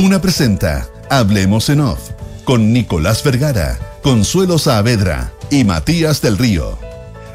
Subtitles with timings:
[0.00, 2.12] Duna presenta Hablemos en Off
[2.44, 6.78] con Nicolás Vergara, Consuelo Saavedra y Matías del Río.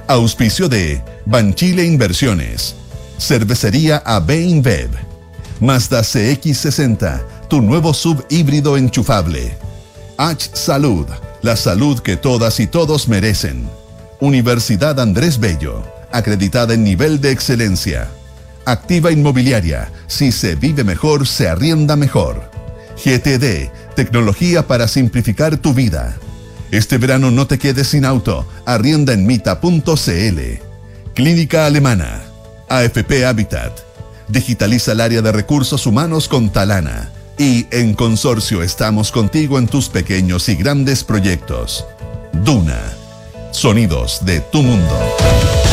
[0.08, 2.76] Auspicio de Banchile Inversiones,
[3.20, 4.90] Cervecería AB InBev,
[5.60, 9.56] Mazda CX60, tu nuevo sub híbrido enchufable.
[10.18, 11.06] H Salud,
[11.44, 13.70] la salud que todas y todos merecen.
[14.20, 18.10] Universidad Andrés Bello, acreditada en nivel de excelencia.
[18.66, 22.55] Activa Inmobiliaria, si se vive mejor, se arrienda mejor.
[23.04, 26.18] GTD, tecnología para simplificar tu vida.
[26.72, 30.40] Este verano no te quedes sin auto, arrienda en mita.cl.
[31.14, 32.24] Clínica Alemana,
[32.70, 33.80] AFP Habitat.
[34.28, 37.12] Digitaliza el área de recursos humanos con Talana.
[37.38, 41.86] Y en Consorcio estamos contigo en tus pequeños y grandes proyectos.
[42.44, 42.82] Duna.
[43.52, 45.65] Sonidos de tu mundo.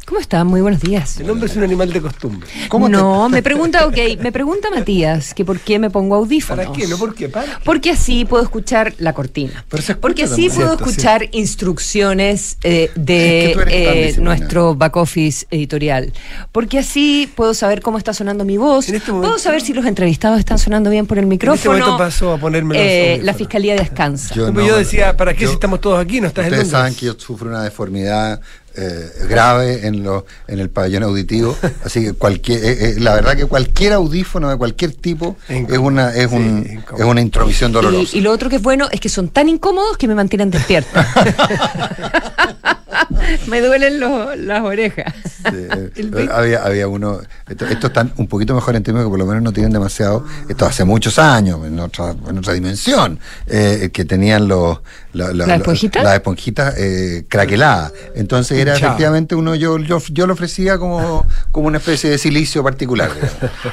[0.08, 0.46] ¿Cómo está?
[0.46, 1.20] Muy buenos días.
[1.20, 2.48] El hombre es un animal de costumbre.
[2.70, 6.66] ¿Cómo te- no, me pregunta, ok, me pregunta Matías que por qué me pongo audífonos.
[6.68, 6.88] ¿Para qué?
[6.88, 7.28] ¿No por qué?
[7.28, 7.52] ¿Para qué?
[7.66, 9.66] Porque así puedo escuchar la cortina.
[9.68, 14.76] Pero se escucha Porque así puedo Cierto, escuchar instrucciones eh, Es que de eh, nuestro
[14.76, 16.14] back office editorial.
[16.54, 18.88] Porque así puedo saber cómo está sonando mi voz.
[18.88, 21.72] En este momento- puedo saber si los entrevistados están sonando bien por el micrófono.
[21.80, 24.34] momento paso a ponerme los Eh, la fiscalía descansa.
[24.34, 26.22] Yo Como no, yo decía, ¿para qué yo- si estamos todos aquí?
[26.22, 26.80] No estás en Ustedes Londres.
[26.80, 28.40] saben que yo sufro una deformidad
[28.78, 33.36] eh, grave en, lo, en el pabellón auditivo, así que cualquier, eh, eh, la verdad
[33.36, 35.73] que cualquier audífono de cualquier tipo Incómodo.
[35.73, 38.16] es una, es, Sí, un, es una intromisión dolorosa.
[38.16, 40.52] Y, y lo otro que es bueno es que son tan incómodos que me mantienen
[40.52, 41.08] despierta.
[43.48, 45.14] me duelen lo- las orejas.
[45.23, 45.56] Sí,
[45.95, 49.26] eh, había, había uno, esto, estos están un poquito mejor en términos que por lo
[49.26, 54.05] menos no tienen demasiado, esto hace muchos años, en otra, en otra dimensión, eh, que
[54.05, 54.80] tenían los,
[55.14, 56.04] la- la- ¿La esponjita?
[56.04, 57.94] las esponjitas eh, craqueladas.
[58.16, 62.64] Entonces era efectivamente uno, yo, yo, yo lo ofrecía como, como una especie de silicio
[62.64, 63.11] particular.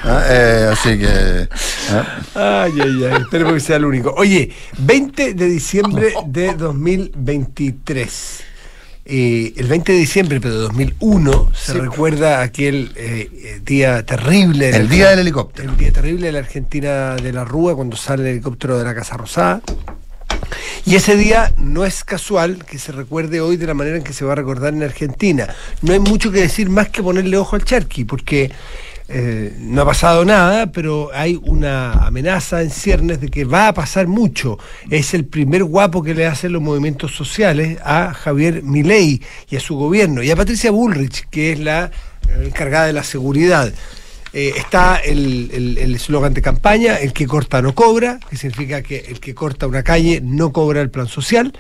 [0.05, 1.49] Ah, eh, así que...
[1.91, 2.65] ah.
[2.65, 3.23] Ay, ay, ay.
[3.23, 4.13] Esperemos que sea el único.
[4.17, 8.41] Oye, 20 de diciembre de 2023.
[9.07, 14.71] Eh, el 20 de diciembre, pero de 2001, se recuerda aquel eh, eh, día terrible.
[14.71, 15.71] El día del helicóptero.
[15.71, 18.95] El día terrible de la Argentina de la Rúa, cuando sale el helicóptero de la
[18.95, 19.61] Casa Rosada.
[20.87, 24.15] Y ese día no es casual que se recuerde hoy de la manera en que
[24.15, 25.55] se va a recordar en Argentina.
[25.83, 28.51] No hay mucho que decir más que ponerle ojo al charqui, porque
[29.09, 33.75] eh, no ha pasado nada, pero hay una amenaza en ciernes de que va a
[33.75, 34.59] pasar mucho.
[34.91, 39.21] Es el primer guapo que le hacen los movimientos sociales a Javier Milei
[39.51, 41.91] y a su gobierno, y a Patricia Bullrich, que es la
[42.43, 43.73] encargada de la seguridad.
[44.37, 48.83] Eh, está el el- el eslogan de campaña, el que corta no cobra, que significa
[48.83, 51.53] que el que corta una calle no cobra el plan social,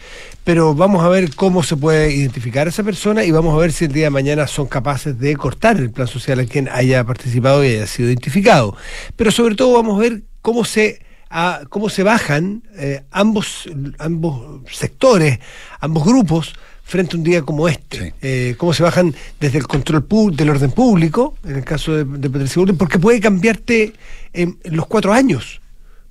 [0.42, 3.70] pero vamos a ver cómo se puede identificar a esa persona y vamos a ver
[3.70, 7.04] si el día de mañana son capaces de cortar el plan social a quien haya
[7.04, 8.76] participado y haya sido identificado.
[9.14, 13.68] Pero sobre todo vamos a ver cómo se a cómo se bajan eh, ambos,
[13.98, 15.38] ambos sectores,
[15.80, 17.98] ambos grupos frente a un día como este.
[17.98, 18.12] Sí.
[18.22, 20.06] Eh, cómo se bajan desde el control
[20.36, 23.94] del orden público, en el caso de, de Patricia Bullrich, porque puede cambiarte
[24.32, 25.60] en, los cuatro años.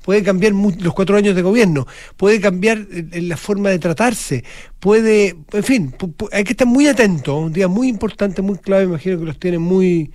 [0.04, 4.44] Puede cambiar los cuatro años de gobierno, puede cambiar en la forma de tratarse,
[4.82, 5.96] puede, en fin,
[6.34, 9.60] hay que estar muy atento, un día muy importante, muy clave, imagino que los tiene
[9.60, 10.12] muy...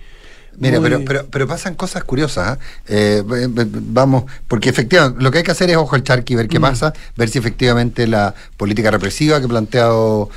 [0.59, 2.47] Mira, muy- pero, pero, pero pasan cosas curiosas.
[2.47, 2.59] ¿ah?
[2.87, 6.59] Eh, vamos, porque efectivamente lo que hay que hacer es ojo al charqui, ver qué
[6.59, 10.29] pasa, ver si efectivamente la política represiva que ha planteado,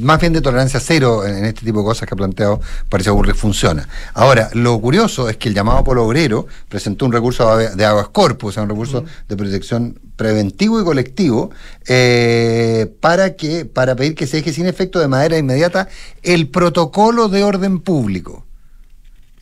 [0.00, 3.36] más bien de tolerancia cero en, este tipo de cosas que ha planteado Patricia Burrich
[3.36, 3.88] funciona.
[4.14, 8.50] Ahora, lo curioso es que el llamado Polo Obrero presentó un recurso de aguas corpus,
[8.50, 11.50] o sea, un recurso de protección preventivo y colectivo
[11.88, 15.88] eh, para que para pedir que se deje sin efecto de manera inmediata
[16.22, 18.46] el protocolo de orden público.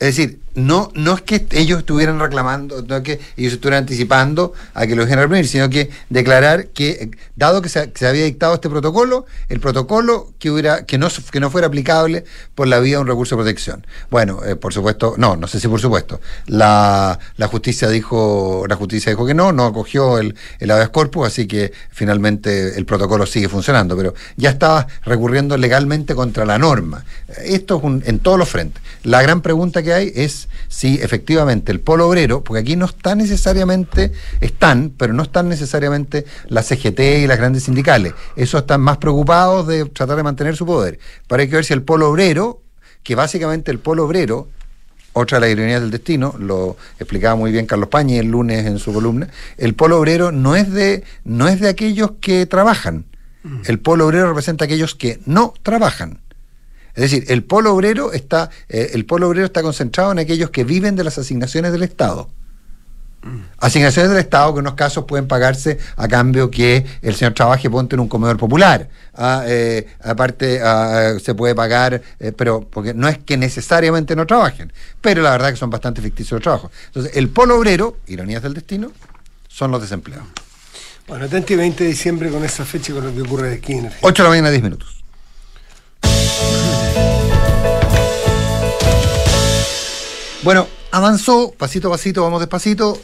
[0.01, 4.53] Es decir, no, no es que ellos estuvieran reclamando, no es que ellos estuvieran anticipando
[4.73, 8.07] a que lo dejen reprimir, sino que declarar que, eh, dado que se, que se
[8.07, 12.25] había dictado este protocolo, el protocolo que hubiera, que no, que no fuera aplicable
[12.55, 13.85] por la vía de un recurso de protección.
[14.09, 16.19] Bueno, eh, por supuesto, no, no sé si por supuesto.
[16.47, 21.27] La, la justicia dijo, la justicia dijo que no, no acogió el, el habeas corpus,
[21.27, 27.05] así que finalmente el protocolo sigue funcionando, pero ya estaba recurriendo legalmente contra la norma.
[27.43, 28.81] Esto es un- en todos los frentes.
[29.03, 32.85] La gran pregunta que hay es es si efectivamente el polo obrero, porque aquí no
[32.85, 38.13] están necesariamente, están, pero no están necesariamente las CGT y las grandes sindicales.
[38.35, 40.99] Eso están más preocupados de tratar de mantener su poder.
[41.27, 42.61] Pero hay que ver si el polo obrero,
[43.03, 44.47] que básicamente el polo obrero
[45.13, 48.79] otra de las ironías del destino, lo explicaba muy bien Carlos Pañi el lunes en
[48.79, 49.27] su columna,
[49.57, 53.05] el polo obrero no es de, no es de aquellos que trabajan,
[53.65, 56.19] el polo obrero representa a aquellos que no trabajan.
[56.95, 60.63] Es decir, el polo obrero está, eh, el polo obrero está concentrado en aquellos que
[60.63, 62.29] viven de las asignaciones del Estado.
[63.59, 67.69] Asignaciones del Estado que en unos casos pueden pagarse a cambio que el señor trabaje
[67.69, 68.89] ponte en un comedor popular.
[69.13, 74.25] Ah, eh, aparte ah, se puede pagar, eh, pero porque no es que necesariamente no
[74.25, 76.71] trabajen, pero la verdad que son bastante ficticios los trabajos.
[76.87, 78.91] Entonces, el polo obrero, ironías del destino,
[79.47, 80.27] son los desempleados.
[81.07, 83.85] Bueno, atenti 20 de diciembre con esa fecha y con lo que ocurre aquí en
[83.85, 84.09] Argentina.
[84.09, 85.00] 8 de la mañana, 10 minutos.
[90.43, 92.99] Bueno, avanzó, pasito a pasito, vamos despacito,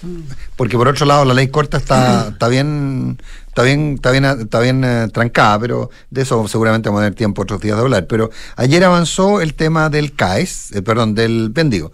[0.55, 4.59] porque por otro lado la ley corta está, está bien, está bien, está bien, está
[4.59, 8.07] bien eh, trancada, pero de eso seguramente vamos a tener tiempo otros días de hablar.
[8.07, 11.91] Pero ayer avanzó el tema del CAES, eh, perdón, del Bendigo,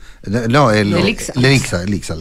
[0.49, 1.33] no, el, ICSA.
[1.35, 2.15] el ICSA, el ICSA,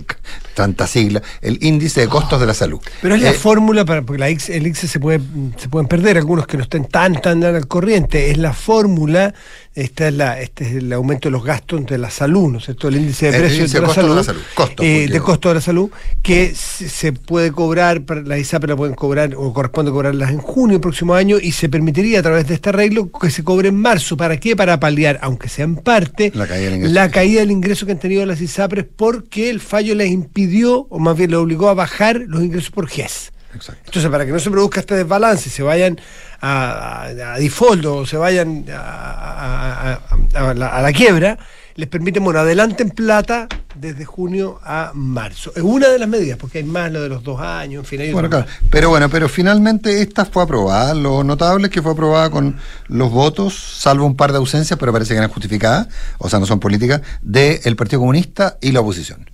[0.55, 2.81] tanta sigla, el índice de costos de la salud.
[3.01, 5.21] Pero es la Eh, fórmula para, porque la el ICSE se puede,
[5.59, 8.33] se pueden perder algunos que no estén tan tan al corriente.
[8.33, 9.33] Es la fórmula,
[9.75, 12.65] esta es la, este es el aumento de los gastos de la salud, ¿no es
[12.65, 12.89] cierto?
[12.89, 15.21] El índice de precios de, de la costo de salud, la salud, costo, eh, de
[15.21, 15.91] costo de la salud,
[16.23, 20.83] que se, puede cobrar, la ISAPRE la pueden cobrar o corresponde cobrarlas en junio del
[20.83, 24.17] próximo año y se permitiría a través de este arreglo que se cobre en marzo.
[24.17, 24.55] ¿Para qué?
[24.55, 26.95] Para paliar, aunque sea en parte, La caída del ingreso.
[26.95, 30.99] la caída del ingreso que han tenido las ISAPRES porque el fallo les impidió, o
[30.99, 33.33] más bien les obligó a bajar los ingresos por GES.
[33.55, 33.83] Exacto.
[33.87, 36.01] Entonces, para que no se produzca este desbalance, se vayan
[36.41, 39.93] a, a, a default o se vayan a, a-
[40.35, 41.39] a- a la, a la quiebra,
[41.75, 45.53] les permiten, bueno, adelanten plata desde junio a marzo.
[45.57, 48.01] Es una de las medidas, porque hay más lo de los dos años, en fin,
[48.03, 48.47] hay Bueno, claro.
[48.71, 50.93] Pero bueno, pero finalmente esta fue aprobada.
[50.95, 52.57] Lo notable es que fue aprobada con
[52.89, 55.89] los votos, salvo un par de ausencias, pero parece que eran justificadas,
[56.19, 59.31] o sea, no son políticas, del Partido Comunista y la oposición.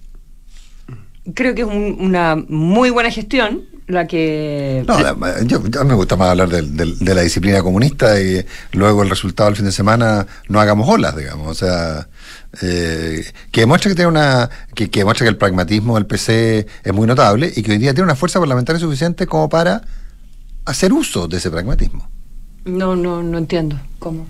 [1.35, 4.85] Creo que es un- una muy buena gestión la que...
[4.87, 4.99] No,
[5.45, 9.11] yo, yo me gusta más hablar del- del- de la disciplina comunista y luego el
[9.11, 11.49] resultado del fin de semana no hagamos olas, digamos.
[11.49, 12.07] O sea,
[12.63, 16.93] eh, que demuestra que tiene una, que, que demuestra que el pragmatismo del PC es
[16.93, 19.83] muy notable y que hoy día tiene una fuerza parlamentaria suficiente como para
[20.67, 22.09] hacer uso de ese pragmatismo.
[22.67, 24.27] No, no, no entiendo cómo.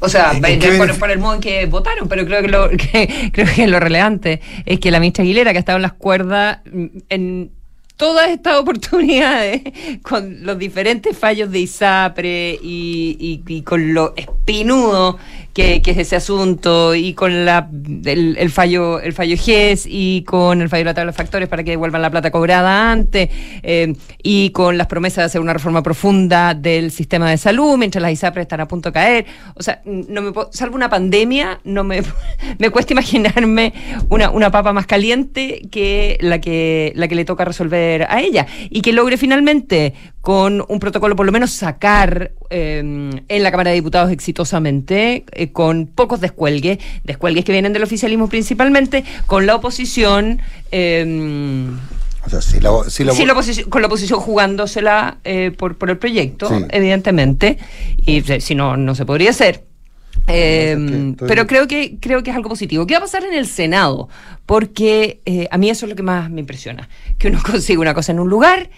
[0.00, 2.68] O sea, ¿En de- de- por el modo en que votaron, pero creo que lo
[2.76, 5.94] que, creo que lo relevante es que la ministra Aguilera, que ha estado en las
[5.94, 7.50] cuerdas mm, en
[7.96, 9.62] todas estas oportunidades,
[10.02, 15.16] con los diferentes fallos de ISAPRE y, y- con lo espinudo
[15.54, 17.68] que, que es ese asunto, y con la
[18.04, 21.48] el, el fallo el fallo GES, y con el fallo de la tabla de factores
[21.48, 23.28] para que devuelvan la plata cobrada antes,
[23.62, 28.02] eh, y con las promesas de hacer una reforma profunda del sistema de salud, mientras
[28.02, 29.26] las ISAPRE están a punto de caer.
[29.54, 32.02] O sea, no me puedo- salvo una pandemia, no me,
[32.58, 33.72] me cuesta imaginarme
[34.08, 38.46] una, una papa más caliente que la que la que le toca resolver a ella.
[38.70, 42.78] Y que logre finalmente, con un protocolo, por lo menos sacar eh,
[43.28, 48.28] en la Cámara de Diputados exitosamente, eh, con pocos descuelgues, descuelgues que vienen del oficialismo
[48.28, 50.40] principalmente, con la oposición.
[50.72, 51.70] eh,
[52.26, 55.90] O sea, si la, si la- la oposición- con la oposición jugándosela eh, por, por
[55.90, 56.54] el proyecto, Sí.
[56.70, 57.58] evidentemente,
[57.98, 59.64] y eh, si no, no se podría hacer.
[60.26, 60.72] Eh,
[61.10, 62.86] estoy- pero creo que creo que es algo positivo.
[62.86, 64.08] ¿Qué va a pasar en el Senado?
[64.46, 66.88] Porque eh, a mí eso es lo que más me impresiona,
[67.18, 68.70] que uno consigue una cosa en un lugar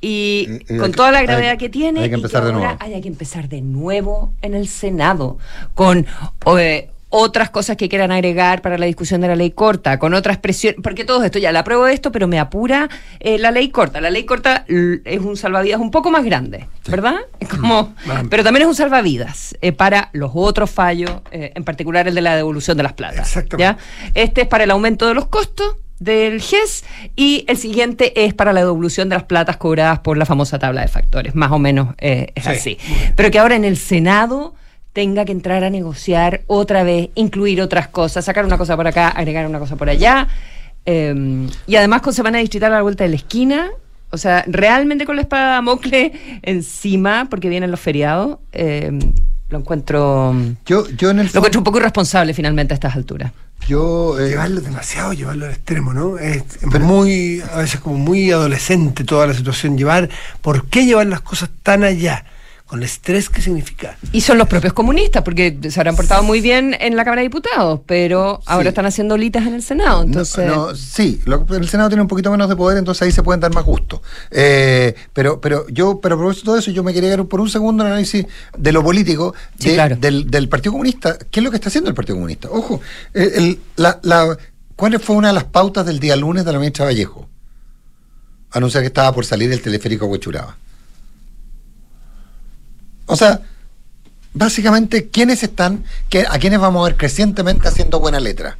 [0.00, 2.18] y Y- y hay con que- toda la hay- gravedad que tiene hay que y
[2.18, 2.76] empezar de nuevo.
[2.80, 5.38] haya que empezar de nuevo en el Senado
[5.74, 6.06] con
[6.58, 10.36] eh, otras cosas que quieran agregar para la discusión de la ley corta, con otras
[10.38, 12.88] presiones, porque todo esto ya la apruebo esto, pero me apura
[13.20, 14.00] eh, la ley corta.
[14.00, 17.16] La ley corta es un salvavidas un poco más grande, ¿verdad?
[17.40, 17.94] Es como,
[18.28, 22.20] pero también es un salvavidas eh, para los otros fallos, eh, en particular el de
[22.20, 23.38] la devolución de las platas.
[23.56, 23.78] ¿ya?
[24.14, 26.84] Este es para el aumento de los costos del GES
[27.16, 30.82] y el siguiente es para la devolución de las platas cobradas por la famosa tabla
[30.82, 31.34] de factores.
[31.34, 32.50] Más o menos es Sí.
[32.50, 32.78] así.
[33.16, 34.54] Pero que ahora en el Senado
[34.98, 39.06] tenga que entrar a negociar otra vez, incluir otras cosas, sacar una cosa por acá,
[39.06, 40.26] agregar una cosa por allá.
[40.86, 43.70] eh, y además con semana distrital a la vuelta de la esquina.
[44.10, 46.12] O sea, realmente con la espada de Damocles
[46.42, 48.90] encima, porque vienen los feriados, eh,
[49.48, 50.34] lo encuentro
[50.66, 53.30] yo, yo en el lo encuentro un poco irresponsable finalmente a estas alturas.
[53.68, 56.18] yo eh, Llevarlo demasiado, llevarlo al extremo, ¿no?
[56.18, 56.42] Es
[56.80, 59.78] muy, a veces como muy adolescente toda la situación.
[59.78, 60.08] Llevar,
[60.42, 62.24] ¿por qué llevar las cosas tan allá?
[62.68, 63.96] Con el estrés que significa.
[64.12, 67.28] Y son los propios comunistas, porque se habrán portado muy bien en la Cámara de
[67.28, 68.68] Diputados, pero ahora Sí.
[68.68, 70.02] están haciendo litas en el Senado.
[70.02, 73.10] Entonces, No, no, sí, lo- el Senado tiene un poquito menos de poder, entonces ahí
[73.10, 74.02] se pueden dar más gusto.
[74.30, 77.40] Eh, pero, pero yo, pero a propósito de todo eso, yo me quería dar por
[77.40, 79.96] un segundo el análisis de lo político Sí, de- claro.
[79.96, 81.16] del, del Partido Comunista.
[81.30, 82.48] ¿Qué es lo que está haciendo el Partido Comunista?
[82.50, 82.82] Ojo,
[83.14, 84.36] el- el- la, la-
[84.76, 87.26] ¿cuál fue una de las pautas del día lunes de la ministra Vallejo?
[88.50, 90.56] Anunciar que estaba por salir el teleférico a Huechuraba.
[93.08, 93.40] O sea,
[94.34, 98.56] básicamente, ¿quiénes están, qué- a quiénes vamos a ver crecientemente haciendo buena letra?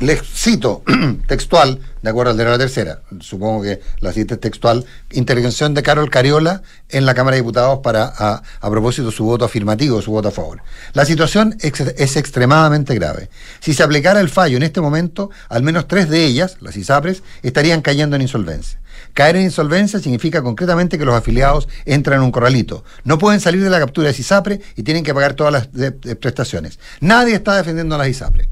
[0.00, 0.84] Les cito
[1.26, 5.82] textual, de acuerdo al de la tercera, supongo que la cita es textual, intervención de
[5.82, 10.12] Carol Cariola en la Cámara de Diputados para a, a propósito su voto afirmativo, su
[10.12, 10.62] voto a favor.
[10.92, 13.28] La situación es extremadamente grave.
[13.58, 17.24] Si se aplicara el fallo en este momento, al menos tres de ellas, las ISAPRES,
[17.42, 18.78] estarían cayendo en insolvencia.
[19.14, 22.84] Caer en insolvencia significa concretamente que los afiliados entran en un corralito.
[23.02, 25.90] No pueden salir de la captura de ISAPRE y tienen que pagar todas las de
[25.90, 26.78] prestaciones.
[27.00, 28.48] Nadie está defendiendo a las ISAPRE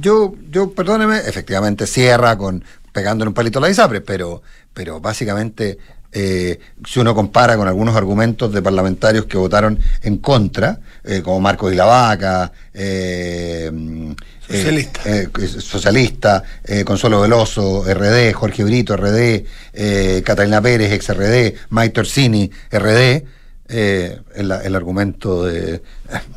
[0.00, 4.42] yo, yo, perdóneme, efectivamente cierra con pegándole un palito a la ISAPRE, pero,
[4.74, 5.78] pero básicamente,
[6.12, 11.40] eh, si uno compara con algunos argumentos de parlamentarios que votaron en contra, eh, como
[11.40, 14.12] Marcos de la Vaca, eh, mm,
[14.46, 15.00] Socialista.
[15.06, 21.54] eh, eh, socialista, eh, Consuelo Veloso, RD, Jorge Brito, RD, eh, Catalina Pérez, ex RD,
[21.70, 23.24] Mike Torsini, RD,
[23.68, 25.80] eh, el, el argumento de,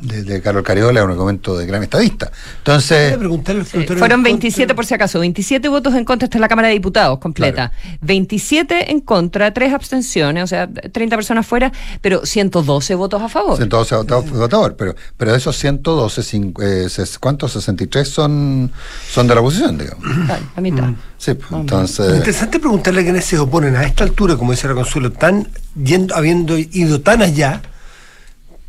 [0.02, 2.32] de, de Carlos Cariola es un argumento de gran estadista.
[2.60, 4.76] Entonces, a al Sí, fueron en 27 contra.
[4.76, 7.72] por si acaso, 27 votos en contra, esta es la Cámara de Diputados completa.
[8.02, 13.58] 27 en contra, 3 abstenciones, o sea, 30 personas fuera, pero 112 votos a favor.
[13.58, 17.52] 112 votados fue votador, pero, pero de esos 112, cin- eh, ses- ¿cuántos?
[17.54, 18.72] 63 son,
[19.10, 20.04] son de la oposición, digamos.
[20.26, 20.90] Claro, la mitad.
[21.18, 22.16] Sí, pues, Es entonces...
[22.16, 25.48] interesante preguntarle a quienes se oponen a esta altura, como dice la Consuelo, tan
[25.82, 27.62] yendo, habiendo ido tan allá.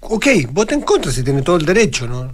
[0.09, 2.33] Ok, vota en contra si tiene todo el derecho, ¿no?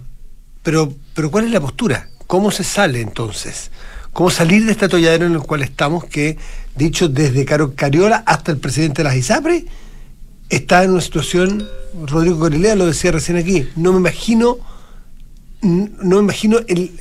[0.61, 2.07] Pero, pero ¿cuál es la postura?
[2.27, 3.71] ¿Cómo se sale entonces?
[4.11, 6.37] ¿Cómo salir de este atolladero en el cual estamos que,
[6.75, 9.65] dicho desde Caro Cariola hasta el presidente de las ISAPRE,
[10.49, 11.67] está en una situación,
[12.05, 14.57] Rodrigo Corilea lo decía recién aquí, no me imagino
[15.63, 16.91] no me imagino el,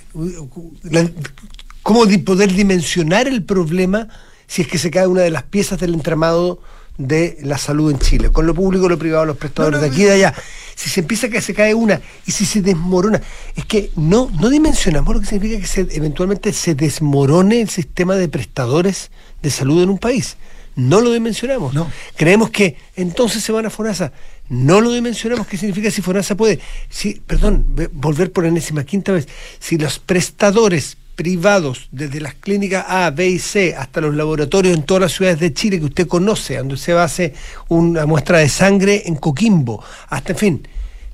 [1.83, 4.09] cómo poder dimensionar el problema
[4.47, 6.61] si es que se cae una de las piezas del entramado
[6.99, 10.05] de la salud en Chile, con lo público, lo privado, los prestadores de aquí y
[10.05, 10.35] de allá.
[10.75, 13.21] Si se empieza a que se cae una y si se desmorona,
[13.55, 18.17] es que no, no dimensionamos lo que significa que se, eventualmente se desmorone el sistema
[18.17, 19.11] de prestadores
[19.43, 20.37] de salud en un país.
[20.77, 21.75] No lo dimensionamos.
[21.75, 21.91] No.
[22.17, 24.13] Creemos que entonces se van a FONASA.
[24.49, 25.47] No lo dimensionamos.
[25.47, 26.61] ¿Qué significa si FONASA puede?
[26.89, 29.29] Si, perdón, ve- volver por enésima quinta vez.
[29.59, 34.83] Si los prestadores privados, desde las clínicas A, B y C, hasta los laboratorios en
[34.83, 37.35] todas las ciudades de Chile que usted conoce, donde se hacer
[37.69, 40.69] una muestra de sangre en Coquimbo, hasta en fin,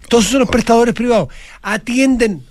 [0.08, 1.28] todos son los prestadores privados,
[1.62, 2.44] atienden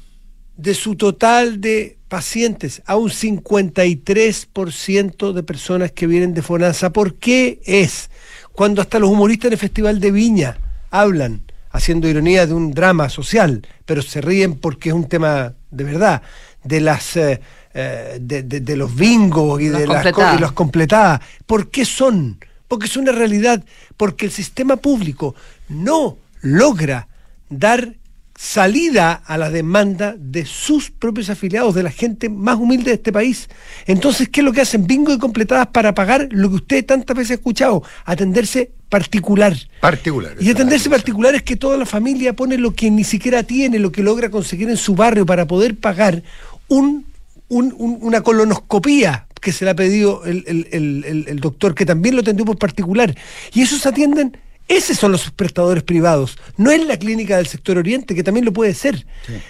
[0.57, 6.91] de su total de pacientes a un 53% de personas que vienen de FONASA.
[6.91, 8.09] ¿Por qué es?
[8.53, 10.57] Cuando hasta los humoristas en el Festival de Viña
[10.89, 15.83] hablan, haciendo ironía de un drama social, pero se ríen porque es un tema de
[15.83, 16.21] verdad,
[16.63, 17.15] de las...
[17.17, 17.39] eh,
[17.79, 20.37] eh, de, de- de los bingos y de las completadas.
[20.37, 21.21] y las completadas.
[21.45, 22.39] ¿Por qué son?
[22.67, 23.63] Porque es una realidad,
[23.97, 25.35] porque el sistema público
[25.69, 27.07] no logra
[27.49, 27.93] dar
[28.39, 33.11] salida a la demanda de sus propios afiliados, de la gente más humilde de este
[33.11, 33.49] país.
[33.87, 34.85] Entonces, ¿qué es lo que hacen?
[34.85, 39.55] Bingo y completadas para pagar lo que usted tantas veces ha escuchado, atenderse particular.
[39.81, 40.35] Particular.
[40.39, 43.91] Y atenderse particular es que toda la familia pone lo que ni siquiera tiene, lo
[43.91, 46.21] que logra conseguir en su barrio para poder pagar
[46.67, 47.05] un,
[47.47, 51.73] un- un- una colonoscopía que se le ha pedido el, el- el- el- el doctor,
[51.73, 53.15] que también lo atendió por particular.
[53.53, 58.15] Y esos atienden, esos son los prestadores privados, no es la clínica del sector oriente,
[58.15, 59.05] que también lo puede ser.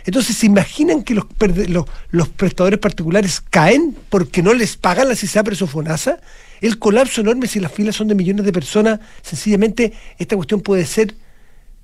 [0.06, 1.26] Entonces, ¿se imaginan que los,
[1.68, 6.20] los, los prestadores particulares caen porque no les pagan las ISAPRES o FONASA?
[6.62, 10.86] El colapso enorme, si las filas son de millones de personas, sencillamente esta cuestión puede
[10.86, 11.16] ser,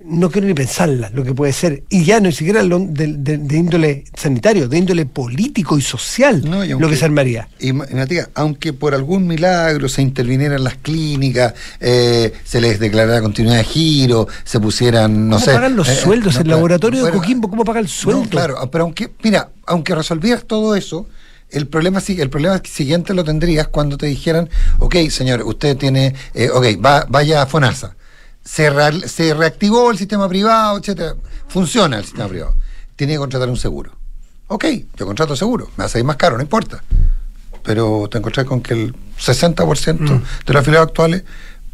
[0.06, 3.08] no quiero ni pensarla, lo que puede ser, y ya no ni siquiera lo- de,
[3.18, 7.48] de- de índole sanitario, de índole político y social, No, y lo que se armaría.
[7.60, 12.80] Y, ma- y Matías, aunque por algún milagro se intervinieran las clínicas, eh, se les
[12.80, 15.54] declarara continuidad de giro, se pusieran, no ¿Cómo sé.
[15.54, 16.36] pagan los eh, sueldos?
[16.36, 18.24] no, el laboratorio de Coquimbo, ¿cómo paga el sueldo?
[18.24, 21.08] No, claro, pero aunque, mira, aunque resolvieras todo eso,
[21.50, 26.14] el problema, sí- el problema siguiente lo tendrías cuando te dijeran, ok, señor, usted tiene,
[26.34, 27.96] eh, ok, va, vaya a FONASA.
[28.44, 31.16] Se, re- se reactivó el sistema privado, etcétera.
[31.48, 32.56] Funciona el sistema privado.
[32.96, 33.92] Tiene que contratar un seguro.
[34.48, 34.66] Ok,
[34.98, 36.84] yo contrato seguro, me va a salir más caro, no importa.
[37.64, 40.24] Pero te encontrás con que el 60% Mm.
[40.46, 41.24] de los afiliados actuales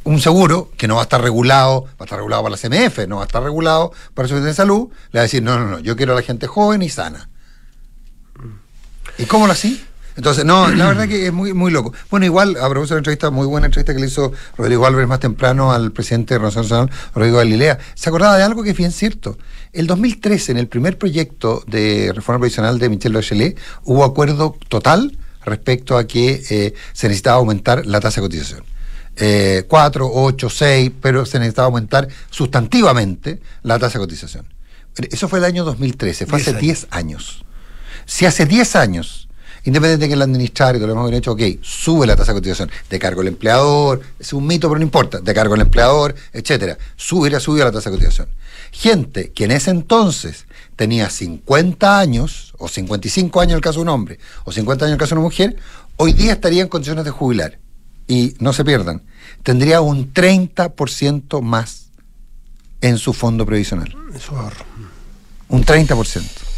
[0.06, 3.06] un seguro que no va a estar regulado, va a estar regulado para la CMF,
[3.08, 5.60] no va a estar regulado para el Servicio de Salud, le va a decir, no,
[5.60, 7.30] no, no, yo quiero a la gente joven y sana.
[9.18, 9.84] ¿Y cómo lo así?
[10.20, 11.94] Entonces, no, la verdad que es muy, muy loco.
[12.12, 15.08] Bueno, igual, a propósito de la entrevista, muy buena entrevista que le hizo Rodrigo Álvarez
[15.08, 18.78] más temprano al presidente de Nacional Nacional, Rodrigo Galilea, se acordaba de algo que es
[18.78, 19.38] bien cierto.
[19.72, 25.18] El 2013, en el primer proyecto de reforma provisional de Michel Bachelet, hubo acuerdo total
[25.46, 28.64] respecto a que eh, se necesitaba aumentar la tasa de cotización.
[29.16, 34.46] Eh, 4, 8, 6, pero se necesitaba aumentar sustantivamente la tasa de cotización.
[34.98, 37.46] Eso fue el año 2013, fue hace 10 años.
[38.06, 39.29] Si hace 10 años,
[39.64, 42.40] independiente de que el administrar y todo lo hemos hecho, ok, sube la tasa de
[42.40, 46.16] cotización, de cargo el empleador, es un mito, pero no importa, de cargo el empleador,
[46.34, 48.30] etcétera, subir subido la tasa de cotización.
[48.72, 53.84] Gente que en ese entonces tenía 50 años, o 55 años en el caso de
[53.84, 55.58] un hombre, o 50 años en el caso de una mujer,
[55.98, 57.60] hoy día estaría en condiciones de jubilar.
[58.08, 59.04] Y no se pierdan,
[59.44, 61.90] tendría un 30% más
[62.82, 63.96] en su fondo previsional.
[64.16, 64.66] Eso ahorro.
[65.50, 66.49] Un 30%.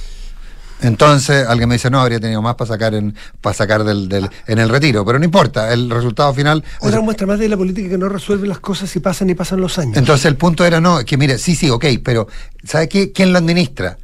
[0.82, 4.30] Entonces, alguien me dice, no, habría tenido más para sacar en, para sacar del, del-
[4.48, 6.64] en el retiro, pero no importa, el resultado final...
[6.80, 9.62] Otra muestra más de la política que no resuelve las cosas y pasan y pasan
[9.62, 9.96] los años.
[9.98, 12.28] Entonces el punto era, no, que mire, sí, sí, ok, pero
[12.64, 13.12] ¿sabe qué?
[13.12, 13.98] ¿Quién lo administra?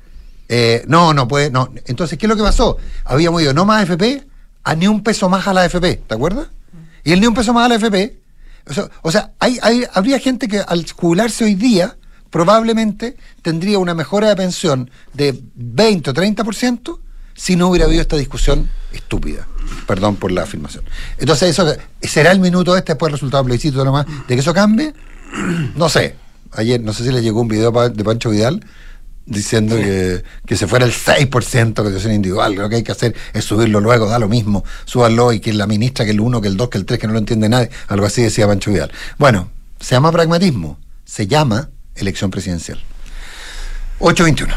[0.49, 1.71] Eh, no, no puede, no.
[1.87, 2.77] Entonces, ¿qué es lo que pasó?
[3.05, 4.23] Habíamos ido no más AFP
[4.63, 6.47] a ni un peso más a la AFP, ¿te acuerdas?
[7.03, 8.17] Y el ni un peso más a la AFP,
[8.69, 11.95] o sea, o sea, hay, hay- habría gente que al jubilarse hoy día
[12.37, 16.99] probablemente tendría una mejora de pensión de 20 o 30%
[17.33, 19.47] si no hubiera habido esta discusión estúpida.
[19.87, 20.83] Perdón por la afirmación.
[21.17, 24.53] Entonces, eso será el minuto este después del resultado del plebiscito demás, de que eso
[24.53, 24.93] cambie.
[25.75, 26.15] No sé.
[26.51, 28.63] Ayer, no sé si le llegó un video de Pancho Vidal
[29.25, 32.53] diciendo que, que se fuera el 6% cotización individual.
[32.53, 34.63] Lo que hay que hacer es subirlo luego, da lo mismo.
[34.85, 37.07] Súbanlo y que la ministra, que el 1, que el 2, que el 3, que
[37.07, 37.71] no lo entiende nadie.
[37.87, 38.91] Algo así decía Pancho Vidal.
[39.17, 40.77] Bueno, se llama pragmatismo.
[41.03, 42.81] Se llama elección presidencial.
[43.99, 44.53] 821.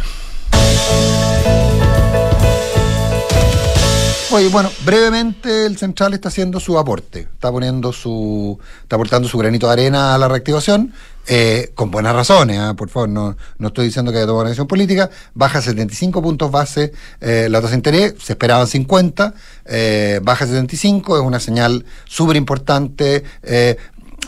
[4.32, 9.36] Oye, bueno, brevemente el central está haciendo su aporte, está poniendo su, está aportando su
[9.36, 10.92] granito de arena a la reactivación,
[11.26, 14.50] eh, con buenas razones, ah, por favor, no, no estoy diciendo que haya tomado una
[14.50, 20.20] decisión política, baja 75 puntos base eh, la tasa de interés, se esperaban 50, eh,
[20.22, 23.24] baja 75, es una señal súper importante.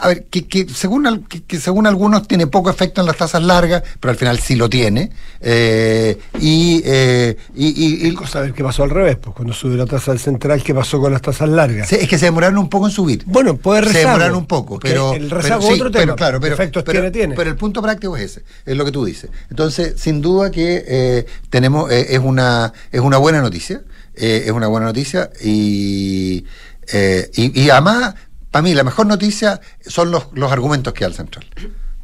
[0.02, 3.42] A ver, que, que según, que, que según algunos tiene poco efecto en las tasas
[3.42, 5.10] largas, pero al final sí lo tiene.
[5.40, 9.76] eh, y, eh, y, y- y- cosa ver qué pasó al revés, pues cuando subió
[9.76, 11.88] la tasa del central, ¿qué pasó con las tasas largas?
[11.88, 13.22] Sí, es que se demoraron un poco en subir.
[13.26, 15.12] Bueno, puede Se rezago, demoraron un poco, pero.
[15.14, 16.54] el pero rezago sí, otro tema, Pero claro, pero.
[16.54, 17.34] efectos pero, tiene, tiene.
[17.34, 19.30] pero el punto práctico es ese, es lo que tú dices.
[19.50, 23.82] Entonces, sin duda que eh, tenemos, eh, es, una, es una buena noticia.
[24.14, 26.44] eh, es una buena noticia y,
[26.92, 28.14] eh, y, y además,
[28.52, 31.44] para mí, la mejor noticia son los, los argumentos que da el central.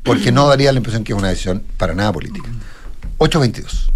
[0.03, 2.49] Porque no daría la impresión que es una decisión para nada política.
[3.19, 3.91] 822.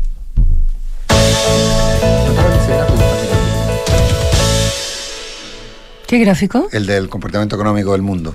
[6.07, 6.69] ¿Qué gráfico?
[6.73, 8.35] El del comportamiento económico del mundo.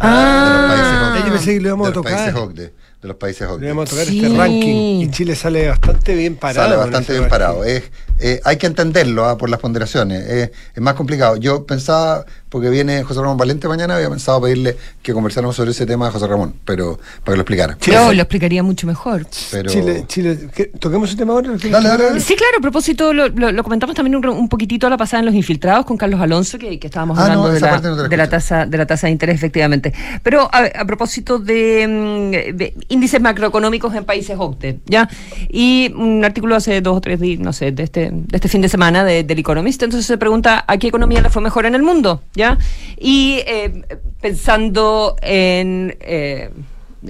[0.00, 0.68] Ah, de los
[1.12, 2.12] países yo pensé que lo íbamos de a los tocar.
[2.14, 2.62] países OCDE,
[3.02, 3.60] de los países OCDE.
[3.60, 4.24] Debemos tocar Sí.
[4.24, 6.68] este ranking y Chile sale bastante bien parado.
[6.68, 7.30] Sale bastante bien ranking.
[7.30, 7.64] parado.
[7.64, 7.84] Es,
[8.22, 10.22] eh, hay que entenderlo ah, por las ponderaciones.
[10.28, 11.36] Es, es más complicado.
[11.36, 15.86] Yo pensaba, porque viene José Ramón Valente mañana, había pensado pedirle que conversáramos sobre ese
[15.86, 17.78] tema a José Ramón, pero para que lo explicara.
[17.80, 19.26] Yo lo explicaría mucho mejor.
[19.50, 20.38] Pero- Chile, Chile.
[20.78, 21.50] ¿toquemos ese tema ahora?
[21.50, 22.20] Dale, dale, dale.
[22.20, 25.20] Sí, claro, a propósito, lo, lo- lo comentamos también un, un poquitito a la pasada
[25.20, 28.08] en Los Infiltrados con Carlos Alonso, que, que estábamos Ah, hablando no, de, la, no
[28.08, 29.92] de tasa de la tasa de interés, efectivamente.
[30.22, 35.08] Pero a, a propósito de, mm, de índices macroeconómicos en países OCDE, ¿ya?
[35.48, 38.60] Y un artículo hace dos o tres días, no sé, de este, de este fin
[38.60, 41.74] de semana de- del Economist, entonces se pregunta a qué economía le fue mejor en
[41.74, 42.58] el mundo, ¿ya?
[42.98, 43.82] Y eh,
[44.20, 45.96] pensando en...
[46.00, 46.50] eh,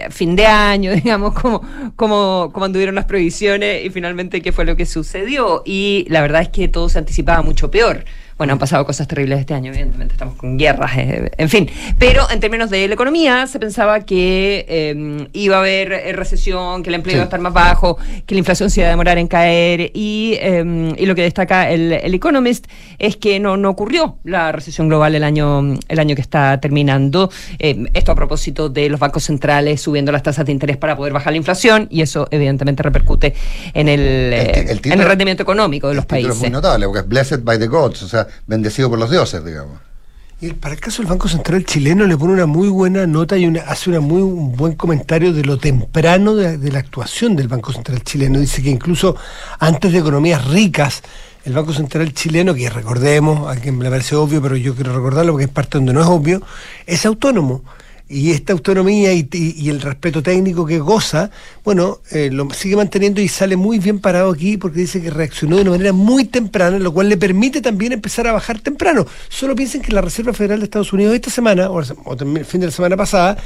[0.09, 1.61] fin de año, digamos, cómo,
[1.97, 5.63] cómo, cómo anduvieron las previsiones y finalmente qué fue lo que sucedió.
[5.67, 8.07] Y la verdad es que todo se anticipaba mucho peor.
[8.43, 11.71] Bueno, han pasado cosas terribles este año, evidentemente, estamos con guerras, eh, en fin.
[11.97, 16.83] Pero en términos de la economía, se pensaba que eh, iba a haber eh, recesión,
[16.83, 17.17] que el empleo Sí.
[17.19, 19.93] iba a estar más bajo, que la inflación se iba a demorar en caer.
[19.95, 22.67] Y, eh, y lo que destaca el, el Economist
[22.99, 27.31] es que no, no ocurrió la recesión global el año, el año que está terminando.
[27.61, 31.13] Eh, esto a propósito de los bancos centrales subiendo las tasas de interés para poder
[31.13, 33.35] bajar la inflación, y eso evidentemente repercute
[33.73, 34.01] en el,
[34.33, 36.33] el título- el rendimiento económico de los países.
[36.35, 39.45] Es muy notable, porque es blessed by the gods, o sea, bendecido por los dioses,
[39.45, 39.79] digamos.
[40.41, 43.47] Y para el caso del Banco Central chileno le pone una muy buena nota y
[43.47, 47.47] una- hace una muy un buen comentario de lo temprano de, de la actuación del
[47.47, 48.41] Banco Central chileno.
[48.41, 49.15] Dice que incluso
[49.61, 51.03] antes de economías ricas,
[51.45, 55.33] el Banco Central chileno, que recordemos, a quien le parece obvio, pero yo quiero recordarlo
[55.33, 56.43] porque es parte donde no es obvio,
[56.87, 57.63] es autónomo.
[58.13, 59.27] Y esta autonomía y,
[59.69, 61.31] el respeto técnico que goza,
[61.65, 65.57] bueno, eh, lo sigue manteniendo y sale muy bien parado aquí porque dice que reaccionó
[65.57, 69.07] de una manera muy temprana, lo cual le permite también empezar a bajar temprano.
[69.31, 72.61] Solo piensen que la Reserva Federal de Estados Unidos esta semana, o, o el fin
[72.61, 73.39] de la semana pasada,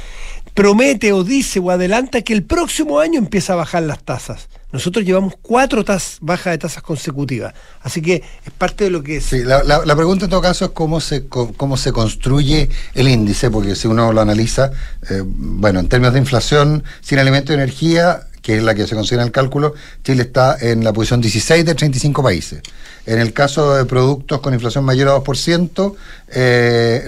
[0.53, 4.49] promete o dice o adelanta que el próximo año empieza a bajar las tasas.
[4.77, 5.83] Nosotros llevamos cuatro
[6.21, 7.51] bajas de tasas consecutivas.
[7.81, 9.25] Así que es parte de lo que es.
[9.25, 13.75] Sí, la, pregunta en todo caso es cómo se, cómo se construye el índice, porque
[13.75, 14.69] si uno lo analiza,
[15.09, 18.93] eh, bueno, en términos de inflación sin alimentos y energía, que es la que se
[18.93, 22.61] considera en el cálculo, Chile está en la posición 16 de 35 países.
[23.07, 25.95] En el caso de productos con inflación mayor a 2%,
[26.33, 27.03] eh,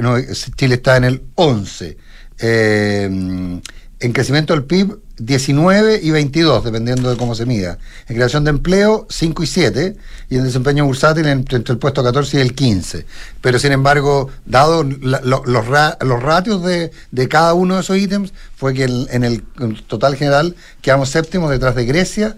[0.55, 1.97] Chile está en el 11.
[2.39, 3.03] Eh,
[4.01, 7.77] en crecimiento del PIB, 19 y 22, dependiendo de cómo se mida.
[8.08, 9.97] En creación de empleo, 5 y 7.
[10.29, 13.05] Y en desempeño bursátil, entre, entre el puesto 14 y el 15.
[13.41, 17.82] Pero sin embargo, dado la- lo- los, ra- los ratios de, de cada uno de
[17.82, 19.43] esos ítems, fue que en el
[19.88, 22.36] total general quedamos séptimos detrás de Grecia,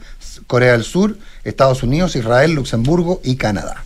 [0.47, 3.83] Corea del Sur, Estados Unidos, Israel, Luxemburgo y Canadá.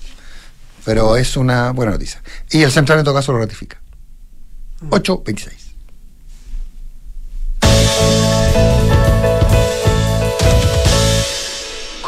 [0.85, 2.21] Pero es una buena noticia.
[2.51, 3.81] Y el central en todo caso lo ratifica.
[4.89, 5.64] 8.26.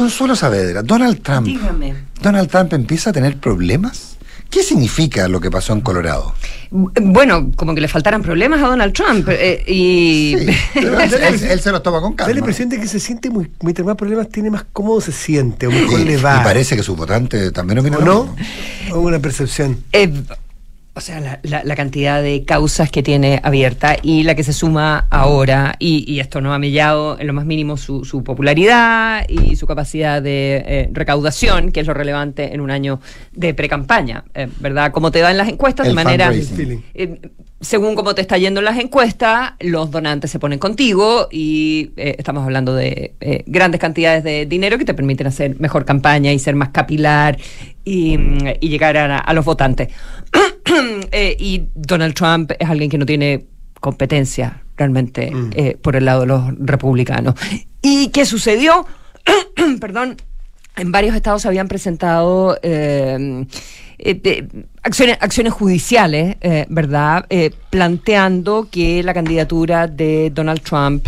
[0.08, 1.46] Consuelo Saavedra, Donald Trump.
[1.48, 1.94] Dígame.
[2.22, 4.16] Donald Trump empieza a tener problemas.
[4.50, 6.34] ¿Qué significa lo que pasó en Colorado?
[6.72, 9.28] Bueno, como que le faltaran problemas a Donald Trump.
[9.30, 12.40] eh, y Sí, pero él, él- él se los toma con Da la calma.
[12.40, 15.72] impresión de que se siente muy, mientras más problemas tiene, más cómodo se siente, o
[15.72, 16.42] mejor Y, le y va.
[16.42, 18.24] parece que sus votantes también opinan ¿O lo no?
[18.38, 18.96] mismo.
[18.96, 19.84] O una percepción.
[19.92, 20.10] Eh,
[20.98, 24.52] o sea, la, la- la cantidad de causas que tiene abierta y la que se
[24.52, 29.24] suma ahora, y, y esto no ha mellado en lo más mínimo su, su popularidad
[29.30, 33.00] y su capacidad de eh, recaudación, que es lo relevante en un año
[33.34, 34.92] de precampaña, eh, ¿verdad?
[34.92, 36.32] Como te va en las encuestas, El de manera...
[36.94, 37.22] Eh,
[37.60, 42.14] según cómo te está yendo en las encuestas, los donantes se ponen contigo y eh,
[42.20, 46.38] estamos hablando de eh, grandes cantidades de dinero que te permiten hacer mejor campaña y
[46.38, 47.40] ser más capilar
[47.88, 49.90] y, mm, y llegar a, a los votantes.
[51.12, 53.46] Eh, y Donald Trump es alguien que no tiene
[53.80, 57.36] competencia realmente eh, por el lado de los republicanos.
[57.82, 58.86] ¿Y qué sucedió?
[59.80, 60.18] Perdón.
[60.76, 63.46] En varios estados se habían presentado eh,
[63.98, 64.48] eh,
[64.84, 66.36] acciones, acciones judiciales,
[66.68, 67.26] ¿verdad?
[67.70, 71.08] Planteando que la candidatura de Donald Trump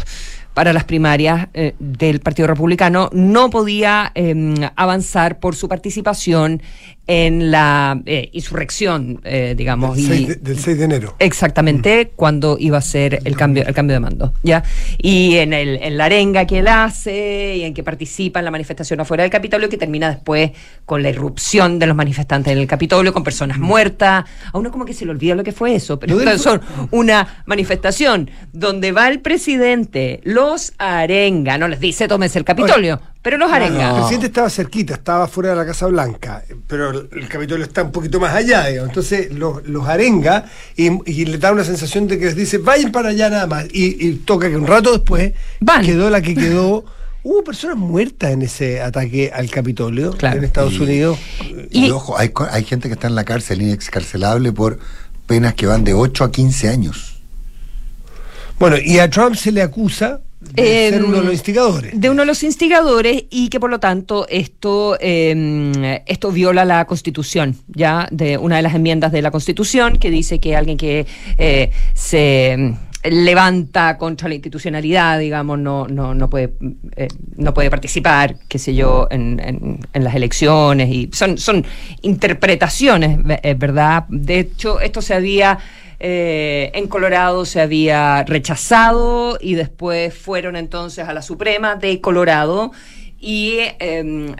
[0.53, 3.09] para las primarias eh, del Partido Republicano.
[3.13, 6.61] No podía eh, avanzar por su participación
[7.11, 9.95] en la eh, insurrección, eh, digamos.
[9.97, 11.15] Del y- 6 de, del 6 de enero.
[11.17, 14.61] Exactamente, cuando iba a ser el cambio, el cambio de mando, ¿ya?
[14.99, 18.51] Y en, el, en la arenga que él hace y en que participa en la
[18.51, 20.51] manifestación afuera del Capitolio, que termina después
[20.85, 24.25] con la irrupción de los manifestantes en el Capitolio, con personas muertas.
[24.53, 28.29] A uno como que se le olvida lo que fue eso, pero son una manifestación
[28.53, 33.89] donde va el presidente, los arenga, no les dice tómense el Capitolio, pero los arenga.
[33.89, 37.91] El presidente estaba cerquita, estaba fuera de la Casa Blanca, pero el, Capitolio está un
[37.91, 38.89] poquito más allá, digamos.
[38.89, 40.45] Entonces los, los arenga
[40.77, 43.65] y, y le da una sensación de que les dice, vayan para allá nada más.
[43.73, 45.85] Y, y toca que un rato después Van.
[45.85, 46.85] quedó la que quedó.
[47.21, 50.37] Hubo personas muertas en ese ataque al Capitolio Claro.
[50.37, 51.19] en Estados Y- Unidos.
[51.69, 54.79] Y, Y- ojo, hay, co- hay gente que está en la cárcel, inexcarcelable, por
[55.27, 57.19] penas que van de 8 a 15 años.
[58.57, 61.91] Bueno, y a Trump se le acusa de Eh, ser uno de los instigadores.
[61.99, 66.85] de uno de los instigadores y que por lo tanto esto eh, esto viola la
[66.85, 71.05] Constitución ya de una de las enmiendas de la Constitución que dice que alguien que
[71.37, 72.73] eh, se
[73.03, 76.53] levanta contra la institucionalidad digamos no no no puede
[76.97, 77.07] eh,
[77.37, 81.65] no puede participar qué sé yo en, en- las elecciones y son son
[82.01, 85.59] interpretaciones eh, verdad de hecho esto se había
[85.99, 92.71] eh, en Colorado se había rechazado y después fueron entonces a la Suprema de Colorado
[93.19, 94.35] y eh,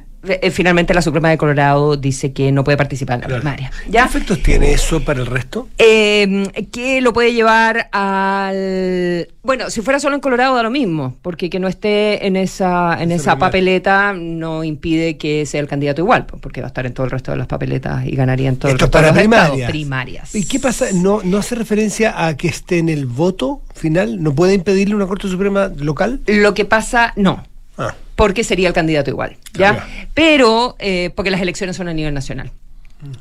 [0.51, 3.41] finalmente la Suprema de Colorado dice que no puede participar en la Claro.
[3.41, 3.71] primaria.
[3.91, 5.67] ¿Qué efectos tiene eso para el resto?
[5.77, 11.15] Eh, que lo puede llevar al bueno si fuera solo en Colorado da lo mismo
[11.21, 16.01] porque que no esté en esa en Esa papeleta no impide que sea el candidato
[16.01, 18.57] igual porque va a estar en todo el resto de las papeletas y ganaría en
[18.57, 19.49] todo Esto el resto para de los estados.
[19.49, 19.69] primarias.
[19.71, 20.85] primarias ¿Y qué pasa?
[20.93, 24.21] ¿No, ¿No hace referencia a que esté en el voto final?
[24.21, 26.19] ¿No puede impedirle una Corte Suprema local?
[26.27, 27.43] lo que pasa no
[27.77, 29.75] Ah, porque sería el candidato igual, ¿ya?
[29.75, 29.85] Claro.
[30.13, 32.51] Pero, eh, porque las elecciones son a nivel nacional.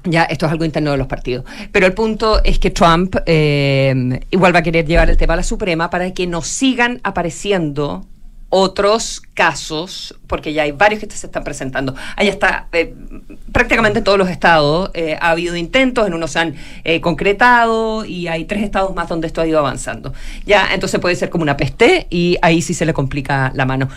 [0.03, 1.45] Ya, esto es algo interno de los partidos.
[1.71, 5.37] Pero el punto es que Trump eh, igual va a querer llevar el tema a
[5.37, 8.09] la Suprema para que nos sigan apareciendo
[8.51, 11.95] otros casos, porque ya hay varios que se están presentando.
[12.17, 12.95] Ahí está, eh,
[13.53, 18.05] prácticamente en todos los estados eh, ha habido intentos, en unos se han eh, concretado
[18.05, 20.15] y hay tres estados más donde esto ha ido avanzando.
[20.47, 23.89] Ya, entonces puede ser como una peste y ahí sí se le complica la mano.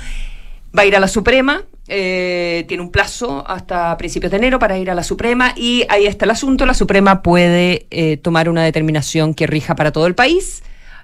[0.77, 4.89] Va a ir a la Suprema, tiene un plazo hasta principios de enero para ir
[4.89, 6.65] a la Suprema y ahí está el asunto.
[6.65, 7.88] La Suprema puede
[8.21, 10.63] tomar una determinación que rija para todo el país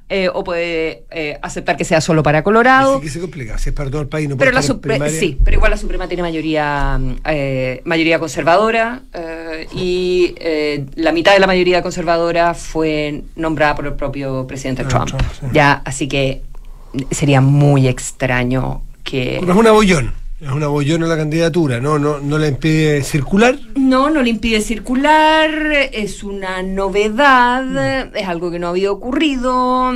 [0.09, 2.95] eh, o puede eh, aceptar que sea solo para Colorado.
[2.95, 5.57] Sí que se complica, si es para todo el país, no pero la Sí, pero
[5.57, 9.01] igual la Suprema tiene mayoría, eh, mayoría conservadora
[9.73, 10.33] y
[10.95, 15.21] la mitad de la mayoría conservadora fue nombrada por el propio presidente ah, Trump.
[15.51, 16.41] Ya, así que
[17.11, 19.37] sería muy extraño que...
[19.37, 20.11] es un abollón.
[20.39, 21.97] Es una bollona la candidatura, ¿no?
[21.97, 22.19] ¿no?
[22.19, 23.57] ¿No le impide circular?
[23.75, 25.49] No, no le impide circular,
[25.91, 29.93] es una novedad, es algo que no había ocurrido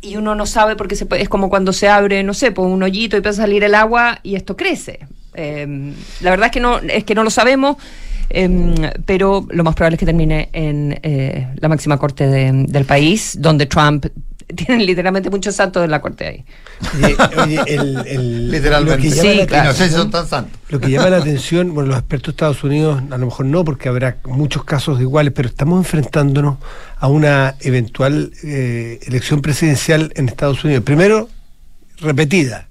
[0.00, 2.80] y uno no sabe porque se es como cuando se abre, no sé, pues un
[2.84, 5.00] hoyito y empieza a salir el agua y esto crece.
[5.34, 7.76] Em, la verdad es que no, es que no lo sabemos.
[8.32, 13.36] Em, pero lo más probable es que termine en eh, la máxima corte del país,
[13.40, 14.06] donde Trump
[14.56, 16.44] tienen literalmente muchos santos en la corte ahí.
[17.42, 19.08] Oye, el, literalmente.
[19.08, 20.60] Lo que llama no sé si son tan santos.
[20.68, 23.64] Lo que llama la atención, bueno, los expertos de Estados Unidos, a lo mejor no,
[23.64, 26.58] porque habrá muchos casos iguales, pero estamos enfrentándonos
[26.98, 30.84] a una eventual eh, elección presidencial en Estados Unidos.
[30.84, 31.28] Primero,
[31.98, 32.68] repetida.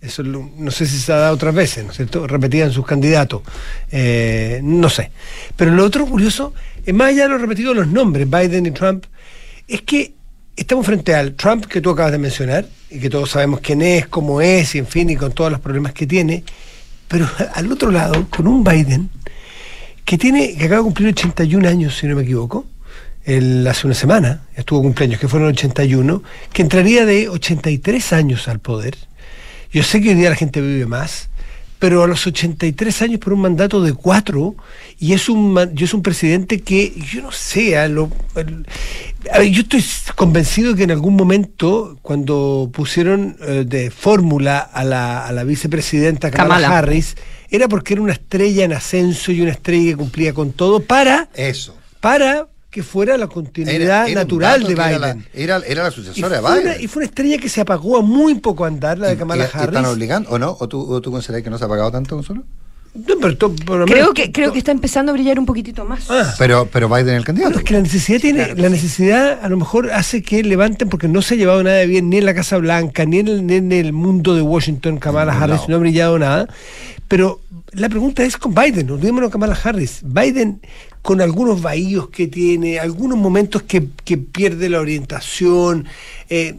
[0.00, 2.26] Eso no sé si se ha dado otras veces, ¿no es cierto?
[2.26, 3.42] Repetida en sus candidatos.
[3.90, 5.10] Eh, no sé.
[5.56, 6.54] Pero lo otro curioso,
[6.86, 9.04] es más allá de lo repetido los nombres, Biden y Trump,
[9.68, 10.14] es que
[10.60, 14.06] estamos frente al Trump que tú acabas de mencionar, y que todos sabemos quién es,
[14.06, 16.44] cómo es, y en fin, y con todos los problemas que tiene,
[17.08, 19.10] pero al otro lado, con un Biden
[20.04, 22.66] que tiene, que acaba de cumplir 81 años, si no me equivoco,
[23.24, 28.96] hace una semana, estuvo cumpleaños, que fueron 81, que entraría de 83 años al poder.
[29.72, 31.29] Yo sé que hoy día la gente vive más,
[31.80, 34.54] pero a los 83 años por un mandato de cuatro,
[34.98, 38.10] y es un, yo es un presidente que, yo no sé, lo,
[39.50, 39.82] yo estoy
[40.14, 46.30] convencido que en algún momento, cuando pusieron eh, de fórmula a la, a la vicepresidenta
[46.30, 47.16] Kamala, Harris,
[47.48, 51.30] era porque era una estrella en ascenso y una estrella que cumplía con todo para...
[51.34, 51.74] Eso.
[52.00, 55.26] Para que fuera la continuidad natural de Biden.
[55.34, 56.80] Era la, era, la sucesora de Biden.
[56.80, 59.76] y fue una estrella que se apagó a muy poco andar, la de Kamala Harris.
[59.76, 60.56] ¿Están obligando o no?
[60.60, 62.44] ¿O tú, o tú consideras que no se ha apagado tanto, Consuelo?
[63.86, 66.10] creo que creo que está empezando a brillar un poquito más.
[66.10, 66.34] Ah.
[66.38, 67.58] Pero pero Biden es el candidato.
[67.58, 71.22] es que la necesidad tiene la necesidad a lo mejor hace que levanten porque no
[71.22, 73.54] se ha llevado nada de bien ni en la Casa Blanca ni en el, ni
[73.54, 76.48] en el mundo de Washington Kamala Harris no ha brillado nada.
[77.06, 77.40] Pero
[77.72, 80.00] la pregunta es con Biden, olvidémonos Kamala Harris.
[80.02, 80.60] Biden
[81.02, 85.86] con algunos vahíos que tiene, algunos momentos que, pierde la orientación.
[86.28, 86.54] Eh,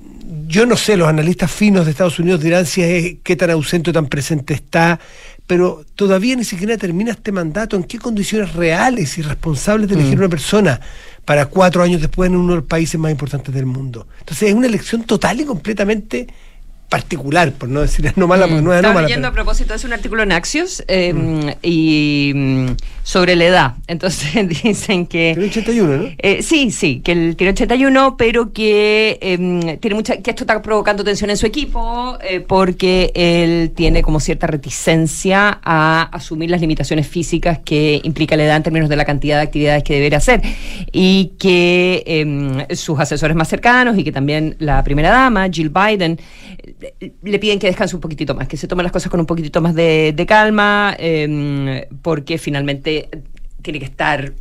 [0.47, 3.91] yo no sé, los analistas finos de Estados Unidos dirán si es qué tan ausente
[3.91, 4.99] o tan presente está,
[5.45, 7.75] pero todavía ni siquiera termina este mandato.
[7.75, 10.21] ¿En qué condiciones reales y responsables de elegir mm.
[10.21, 10.81] una persona
[11.25, 14.07] para cuatro años después en uno de los países más importantes del mundo?
[14.19, 16.27] Entonces es una elección total y completamente
[16.91, 19.93] particular, por no decir no mala, porque no es Estaba leyendo a propósito, es un
[19.93, 21.49] artículo en Axios eh, mm.
[21.63, 22.65] y mm,
[23.01, 23.75] sobre la edad.
[23.87, 25.31] Entonces dicen que.
[25.33, 26.09] Tiene 81, ¿no?
[26.17, 30.61] Eh, sí, sí, que él tiene 81, pero que em, tiene mucha, que esto está
[30.61, 36.59] provocando tensión en su equipo, eh, porque él tiene como cierta reticencia a asumir las
[36.59, 40.17] limitaciones físicas que implica la edad en términos de la cantidad de actividades que debería
[40.17, 40.41] hacer.
[40.91, 46.19] Y que em, sus asesores más cercanos y que también la primera dama, Jill Biden,
[47.21, 49.61] le piden que descanse un poquitito más, que se tome las cosas con un poquitito
[49.61, 53.09] más de, calma, em, porque finalmente
[53.61, 54.33] tiene que estar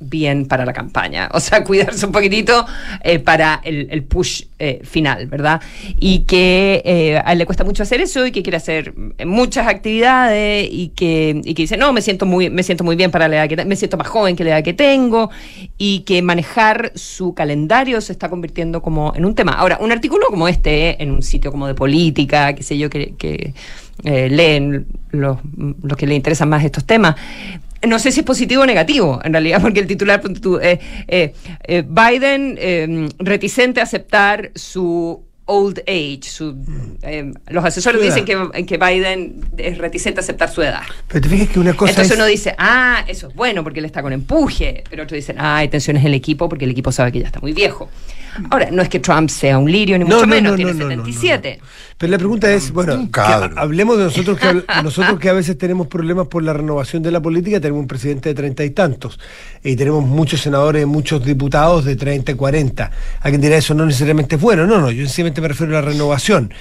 [0.00, 2.64] bien para la campaña, o sea, cuidarse un poquitito
[3.02, 5.60] eh, para el, push eh, final, ¿verdad?
[5.98, 8.94] Y que eh, a él le cuesta mucho hacer eso y que quiere hacer
[9.26, 13.10] muchas actividades y que, y que dice, no, me siento, muy, me siento muy bien
[13.10, 15.30] para la edad que me siento más joven que la edad que tengo
[15.76, 19.52] y que manejar su calendario se está convirtiendo como en un tema.
[19.52, 23.14] Ahora, un artículo como este, en un sitio como de política, qué sé yo, que...
[23.16, 23.54] que
[24.04, 25.38] leen los,
[25.82, 27.16] los que le interesan más estos temas,
[27.86, 30.20] no sé si es positivo o negativo, en realidad, porque el titular,
[30.62, 36.20] eh, eh, eh, Biden reticente a aceptar su old age.
[36.24, 36.56] Su,
[37.48, 40.82] los asesores dicen que, que, Biden es reticente a aceptar su edad.
[41.08, 43.86] Pero te fijas que una cosa Entonces uno dice, ah, eso es bueno porque él
[43.86, 44.84] está con empuje.
[44.90, 47.26] Pero otros dicen, ah, hay tensiones en el equipo porque el equipo sabe que ya
[47.26, 47.88] está muy viejo.
[48.50, 51.60] Ahora, no es que Trump sea un lirio, ni mucho menos, tiene 77.
[51.98, 53.08] Pero la pregunta es, bueno,
[53.56, 57.20] hablemos de nosotros que, nosotros que a veces tenemos problemas por la renovación de la
[57.20, 59.18] política, tenemos un presidente de treinta y tantos,
[59.64, 62.92] y tenemos muchos senadores, muchos diputados de treinta y cuarenta.
[63.20, 65.88] Alguien dirá eso no necesariamente es bueno, no, no, yo simplemente me refiero a la
[65.88, 66.52] renovación.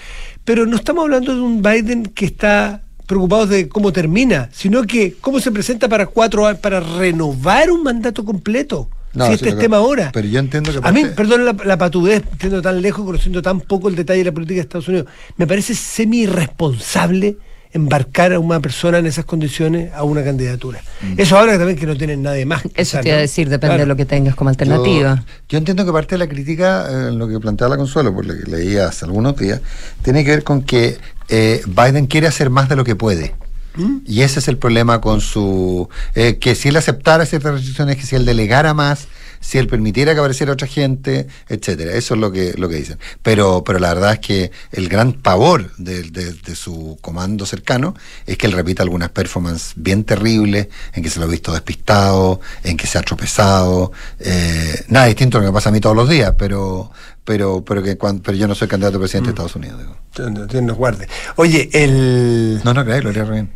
[0.48, 5.16] pero no estamos hablando de un Biden que está preocupado de cómo termina, sino que
[5.20, 8.90] cómo se presenta para cuatro años, para renovar un mandato completo.
[9.14, 10.12] No, si sí, este es que- tema ahora.
[10.14, 13.42] pero yo entiendo que A mí, parte- perdón la, la patudez, siendo tan lejos, conociendo
[13.42, 17.38] tan poco el detalle de la política de Estados Unidos, me parece semi-irresponsable
[17.74, 20.80] embarcar a una persona en esas condiciones a una candidatura.
[21.18, 22.64] Eso ahora también que no tienen nadie más.
[22.64, 23.84] Eso quizás, te iba a decir, depende Claro.
[23.84, 25.16] de lo que tengas como alternativa.
[25.28, 28.26] Yo, yo entiendo que parte de la crítica, eh, lo que plantea la Consuelo, por
[28.26, 29.62] lo que leí hace algunos días,
[30.02, 30.98] tiene que ver con que
[31.30, 33.36] eh, Biden quiere hacer más de lo que puede.
[33.78, 33.98] ¿Mm?
[34.06, 35.88] Y ese es el problema con su...
[36.16, 39.08] eh, que si él aceptara ciertas restricciones, que si él delegara más,
[39.40, 41.94] si él permitiera que apareciera otra gente, etcétera.
[41.94, 42.98] Eso es lo que, lo que dicen.
[43.22, 47.94] Pero, pero la verdad es que el gran pavor de, de- de su comando cercano
[48.26, 52.42] es que él repita algunas performances bien terribles, en que se lo ha visto despistado,
[52.64, 53.92] en que se ha tropezado.
[54.20, 56.92] eh, nada distinto a lo que me pasa a mí todos los días, pero,
[57.24, 59.80] pero, pero, que cuan- pero yo no soy candidato a presidente de Estados Unidos.
[59.80, 60.48] digo.
[60.48, 61.08] Dios- nos guarde.
[61.36, 62.60] Oye, el...
[62.64, 63.52] No, no creáis, lo haría re bien.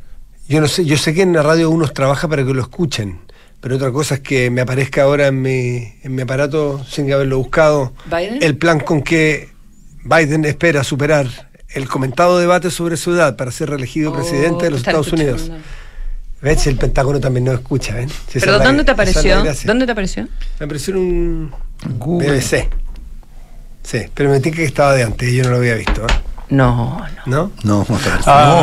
[0.51, 3.19] Yo no sé, yo sé que en la radio uno trabaja para que lo escuchen,
[3.61, 7.37] pero otra cosa es que me aparezca ahora en mi, en mi aparato sin haberlo
[7.37, 8.39] buscado ¿Biden?
[8.41, 9.49] el plan con que
[10.03, 11.27] Biden espera superar
[11.69, 15.41] el comentado debate sobre su edad para ser reelegido Oh, presidente de los Estados Unidos.
[15.43, 15.63] escuchando.
[16.41, 16.67] ¿Ves?
[16.67, 18.09] El Pentágono también nos escucha, ¿ven?
[18.09, 19.43] Si ¿Pero la- dónde te apareció?
[19.63, 20.27] ¿Dónde te apareció?
[20.59, 21.51] Me apareció en un
[21.99, 22.29] Google.
[22.31, 22.67] BBC.
[23.83, 26.07] Sí, pero me que estaba de antes y yo no lo había visto, ¿eh?
[26.51, 27.25] No, no.
[27.25, 27.51] ¿no?
[27.63, 27.97] No, no,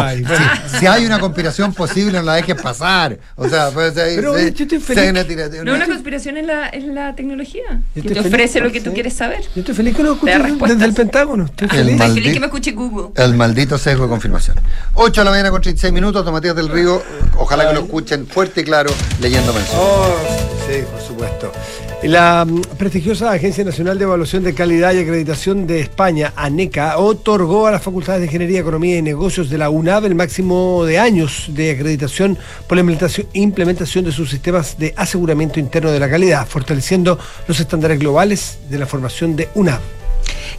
[0.03, 0.45] Ay, bueno.
[0.71, 3.19] si, si hay una conspiración posible, no la dejes pasar.
[3.35, 5.11] O sea, pues, ahí- Pero, yo estoy feliz.
[5.11, 7.63] una tira- No, una- una conspiración es la, es la tecnología.
[7.95, 9.41] Yo Que te feliz, ofrece lo que tú quieres saber.
[9.55, 10.69] Yo estoy feliz que lo respuestas.
[10.69, 11.45] desde el Pentágono.
[11.47, 12.01] Estoy El feliz.
[12.01, 13.09] Estoy que me escuche Google.
[13.17, 14.57] El maldito sesgo de confirmación.
[14.95, 17.03] 8 de la mañana con 36 minutos, Tomatías del Río.
[17.39, 19.79] Ojalá que lo escuchen fuerte y claro leyendo mensajes.
[19.81, 20.15] Oh,
[20.69, 21.53] sí, por supuesto.
[22.03, 27.67] La mm, prestigiosa Agencia Nacional de Evaluación de Calidad y Acreditación de España, ANECA, otorgó
[27.67, 31.47] a las facultades de Ingeniería, Economía y Negocios de la UNAV el máximo de años
[31.49, 36.47] de acreditación por la implementación, implementación de sus sistemas de aseguramiento interno de la calidad,
[36.47, 39.98] fortaleciendo los estándares globales de la formación de UNAV.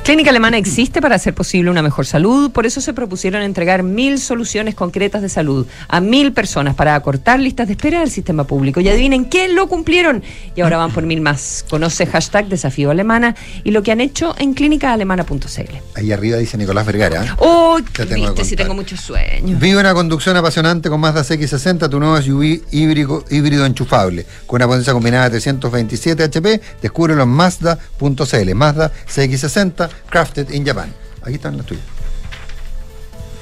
[0.09, 4.17] Clínica Alemana existe para hacer posible una mejor salud, por eso se propusieron entregar mil
[4.17, 8.79] soluciones concretas de salud a mil personas para acortar listas de espera del sistema público.
[8.79, 10.23] Y adivinen qué lo cumplieron.
[10.55, 11.63] Y ahora van por mil más.
[11.69, 15.75] Conoce hashtag desafío alemana y lo que han hecho en clínicaalemana.cl.
[15.93, 17.35] Ahí arriba dice Nicolás Vergara.
[17.37, 19.59] Oh, Te tengo viste, si tengo muchos sueños.
[19.59, 24.25] Vive una conducción apasionante con Mazda CX60, tu nuevo SUV híbrido, híbrido enchufable.
[24.47, 28.55] Con una potencia combinada de 327 HP, descúbrelo en Mazda.cl.
[28.55, 30.93] Mazda CX60, crafted in Japan.
[31.21, 31.83] Aquí están las tuyas.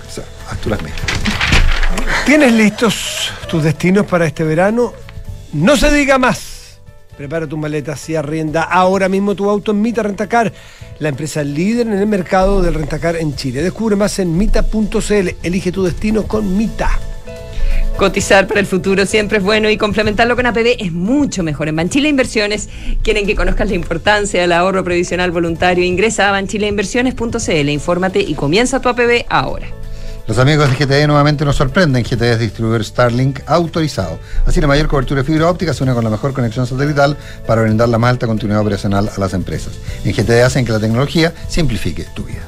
[0.08, 0.96] O sea, haz tú las mías.
[2.26, 4.94] ¿Tienes listos tus destinos para este verano?
[5.54, 6.80] No se diga más.
[7.18, 10.54] Prepara tus maletas y arrienda ahora mismo tu auto en Mita Rentacar,
[11.00, 13.64] la empresa líder en el mercado del rentacar en Chile.
[13.64, 15.30] Descubre más en mita.cl.
[15.42, 16.92] Elige tu destino con Mita.
[17.98, 21.68] Cotizar para el futuro siempre es bueno y complementarlo con APB es mucho mejor.
[21.68, 22.70] En Banchile Inversiones
[23.02, 25.84] quieren que conozcas la importancia del ahorro previsional voluntario.
[25.84, 29.66] Ingresa a banchileinversiones.cl, infórmate y comienza tu APB ahora.
[30.28, 32.04] Los amigos de GTE nuevamente nos sorprenden.
[32.04, 34.20] GTE es distribuidor Starlink autorizado.
[34.46, 37.64] Así la mayor cobertura de fibra óptica se une con la mejor conexión satelital para
[37.64, 39.74] brindar la más alta continuidad operacional a las empresas.
[40.06, 42.48] En GTE hacen que la tecnología simplifique tu vida.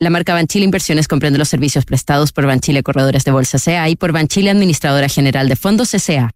[0.00, 3.96] La marca Banchile Inversiones comprende los servicios prestados por Banchile Corredores de Bolsa CA y
[3.96, 6.30] por Banchile Administradora General de Fondos CA.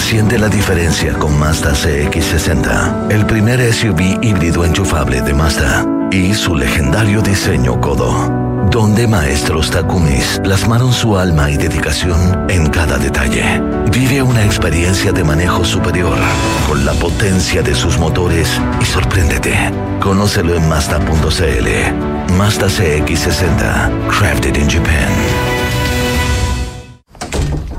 [0.00, 6.56] Siente la diferencia con Mazda CX60, el primer SUV híbrido enchufable de Mazda y su
[6.56, 13.60] legendario diseño codo, donde maestros Takumis plasmaron su alma y dedicación en cada detalle.
[13.90, 16.16] Vive una experiencia de manejo superior
[16.66, 18.48] con la potencia de sus motores
[18.80, 19.54] y sorpréndete.
[20.00, 22.32] Conócelo en Mazda.cl.
[22.36, 25.62] Mazda CX60, crafted in Japan.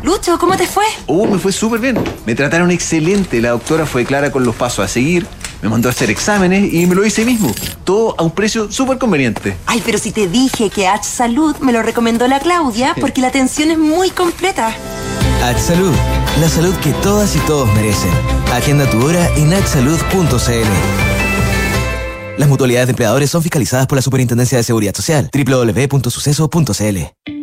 [0.04, 0.84] Lucho, ¿cómo te fue?
[1.08, 1.98] Oh, me fue súper bien.
[2.26, 3.42] Me trataron excelente.
[3.42, 5.26] La doctora fue clara con los pasos a seguir.
[5.64, 7.50] Me mandó a hacer exámenes y me lo hice mismo.
[7.86, 9.56] Todo a un precio súper conveniente.
[9.66, 13.30] Ay, pero si te dije que H Salud me lo recomendó la Claudia porque la
[13.30, 14.76] atención es muy completa.
[15.42, 15.94] H Salud,
[16.42, 18.12] la salud que todas y todos merecen.
[18.52, 20.68] Agenda tu hora en hsalud.cl.
[22.38, 25.30] Las mutualidades de empleadores son fiscalizadas por la Superintendencia de Seguridad Social.
[25.34, 27.43] www.suceso.cl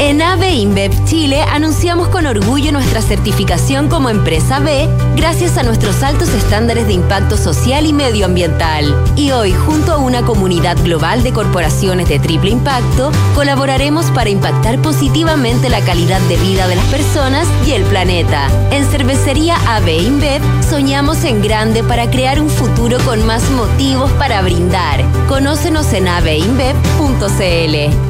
[0.00, 6.02] En AVE InBev Chile anunciamos con orgullo nuestra certificación como empresa B gracias a nuestros
[6.02, 8.94] altos estándares de impacto social y medioambiental.
[9.14, 14.80] Y hoy, junto a una comunidad global de corporaciones de triple impacto, colaboraremos para impactar
[14.80, 18.48] positivamente la calidad de vida de las personas y el planeta.
[18.70, 24.40] En Cervecería AVE InBev soñamos en grande para crear un futuro con más motivos para
[24.40, 25.04] brindar.
[25.28, 28.09] Conócenos en aveinbev.cl.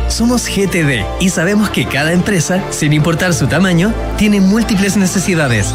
[0.09, 5.75] Somos GTD y sabemos que cada empresa, sin importar su tamaño, tiene múltiples necesidades.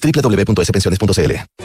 [0.01, 1.61] www.spensiones.cl.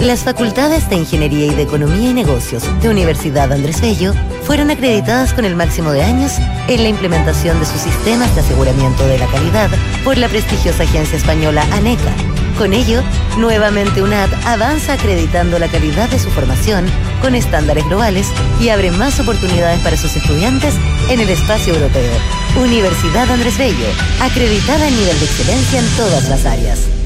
[0.00, 4.12] Las facultades de Ingeniería y de Economía y Negocios de Universidad Andrés Bello
[4.44, 6.32] fueron acreditadas con el máximo de años
[6.68, 9.70] en la implementación de sus sistemas de aseguramiento de la calidad
[10.04, 12.12] por la prestigiosa agencia española ANECA.
[12.58, 13.02] Con ello,
[13.38, 16.86] nuevamente UNAD avanza acreditando la calidad de su formación
[17.20, 18.28] con estándares globales
[18.60, 20.74] y abre más oportunidades para sus estudiantes
[21.10, 22.12] en el espacio europeo.
[22.56, 23.88] Universidad Andrés Bello,
[24.20, 27.05] acreditada en nivel de excelencia en todas las áreas.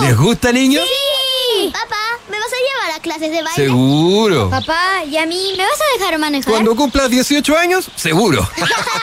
[0.00, 0.84] ¿Les gusta, niños?
[0.84, 1.70] Sí.
[1.72, 1.96] Papá,
[2.30, 3.54] ¿me vas a llevar a clases de baile?
[3.54, 4.50] Seguro.
[4.50, 6.52] Papá, ¿y a mí me vas a dejar manejar?
[6.52, 8.46] Cuando cumplas 18 años, seguro.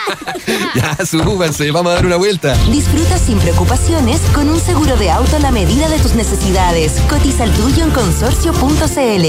[0.74, 2.54] ya, súbanse, vamos a dar una vuelta.
[2.70, 6.92] Disfruta sin preocupaciones con un seguro de auto a la medida de tus necesidades.
[7.08, 9.24] Cotiza el tuyo en consorcio.cl.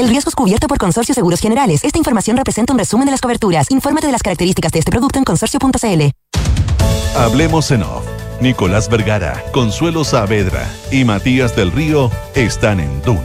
[0.00, 1.84] El riesgo es cubierto por Consorcio Seguros Generales.
[1.84, 3.70] Esta información representa un resumen de las coberturas.
[3.70, 6.10] Infórmate de las características de este producto en consorcio.cl.
[7.16, 8.04] Hablemos en off.
[8.42, 13.22] Nicolás Vergara, Consuelo Saavedra y Matías del Río están en Duna.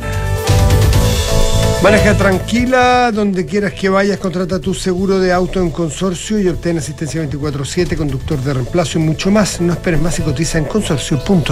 [1.84, 6.78] Maneja tranquila, donde quieras que vayas, contrata tu seguro de auto en consorcio y obtén
[6.78, 9.60] asistencia 24-7, conductor de reemplazo y mucho más.
[9.60, 11.52] No esperes más y cotiza en consorcio.cl.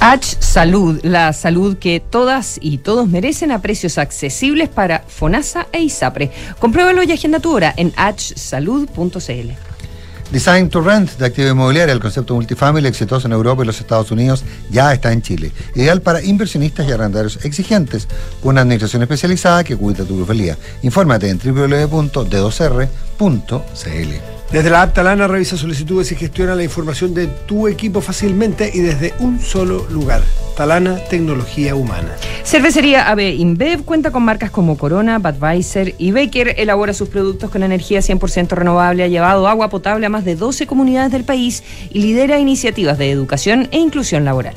[0.00, 5.82] H Salud, la salud que todas y todos merecen a precios accesibles para FONASA e
[5.82, 6.32] ISAPRE.
[6.58, 9.73] Compruébalo y agenda tu hora en hsalud.cl.
[10.34, 14.10] Design to Rent de actividad inmobiliaria, el concepto multifamily exitoso en Europa y los Estados
[14.10, 15.52] Unidos, ya está en Chile.
[15.76, 18.08] Ideal para inversionistas y arrendatarios exigentes,
[18.42, 20.58] con una administración especializada que cuida tu plusvalía.
[20.82, 24.33] Infórmate en www.d2r.cl.
[24.54, 28.82] Desde la app Talana revisa solicitudes y gestiona la información de tu equipo fácilmente y
[28.82, 30.22] desde un solo lugar.
[30.56, 32.14] Talana, tecnología humana.
[32.44, 36.54] Cervecería AB InBev cuenta con marcas como Corona, Budweiser y Baker.
[36.56, 40.68] Elabora sus productos con energía 100% renovable, ha llevado agua potable a más de 12
[40.68, 44.54] comunidades del país y lidera iniciativas de educación e inclusión laboral.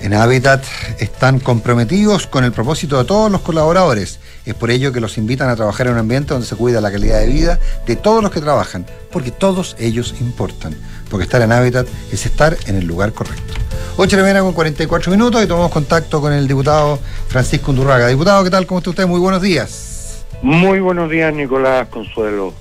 [0.00, 0.64] En Habitat
[1.00, 4.20] están comprometidos con el propósito de todos los colaboradores.
[4.50, 6.90] Es por ello que los invitan a trabajar en un ambiente donde se cuida la
[6.90, 10.74] calidad de vida de todos los que trabajan, porque todos ellos importan.
[11.08, 13.54] Porque estar en Habitat es estar en el lugar correcto.
[13.96, 16.98] 8 de la mañana con 44 minutos y tomamos contacto con el diputado
[17.28, 18.08] Francisco Undurraga.
[18.08, 18.66] Diputado, ¿qué tal?
[18.66, 19.06] ¿Cómo está usted?
[19.06, 20.24] Muy buenos días.
[20.42, 22.52] Muy buenos días, Nicolás Consuelo.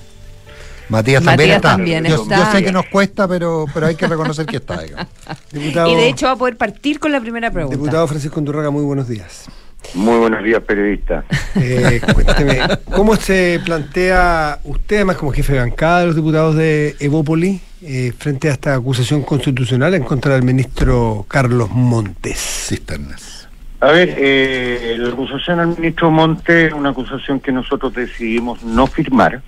[0.90, 1.70] Matías también Matías está.
[1.72, 2.38] también yo, está.
[2.38, 4.80] yo sé que nos cuesta, pero, pero hay que reconocer que está.
[4.82, 5.08] digamos.
[5.52, 7.76] Diputado, Y de hecho va a poder partir con la primera pregunta.
[7.76, 9.46] diputado Francisco Undurraga, muy buenos días.
[9.94, 11.24] Muy buenos días, periodista.
[11.56, 12.60] Eh, cuénteme,
[12.96, 18.14] ¿cómo se plantea usted, además como jefe de bancada de los diputados de Evópoli, eh,
[18.18, 22.38] frente a esta acusación constitucional en contra del ministro Carlos Montes?
[22.38, 23.50] Cisternas.
[23.82, 28.86] A ver, eh, la acusación al ministro Monte es una acusación que nosotros decidimos no
[28.88, 29.42] firmar,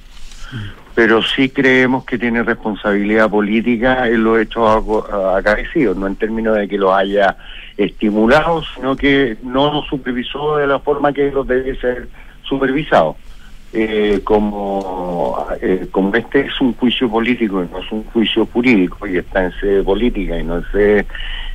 [0.95, 4.83] pero sí creemos que tiene responsabilidad política en los hechos
[5.35, 7.35] acaecidos, no en términos de que los haya
[7.77, 12.07] estimulado, sino que no los supervisó de la forma que los debe ser
[12.43, 13.15] supervisado.
[13.73, 19.07] Eh, como, eh, como este es un juicio político y no es un juicio jurídico
[19.07, 21.05] y está en sede política y no en sede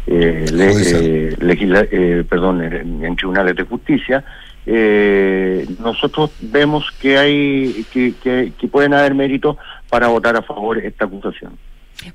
[0.07, 0.70] eh, le-
[1.30, 4.24] eh, legisla- eh, perdón, en, en tribunales de justicia,
[4.67, 9.57] eh, nosotros vemos que hay que, que, que pueden haber méritos
[9.89, 11.53] para votar a favor esta acusación.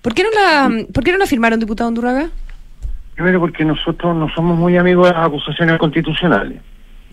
[0.02, 2.30] ¿Por qué no la, ¿por qué no la firmaron, diputado Undurraga?
[3.16, 6.60] Primero porque nosotros no somos muy amigos de las acusaciones constitucionales.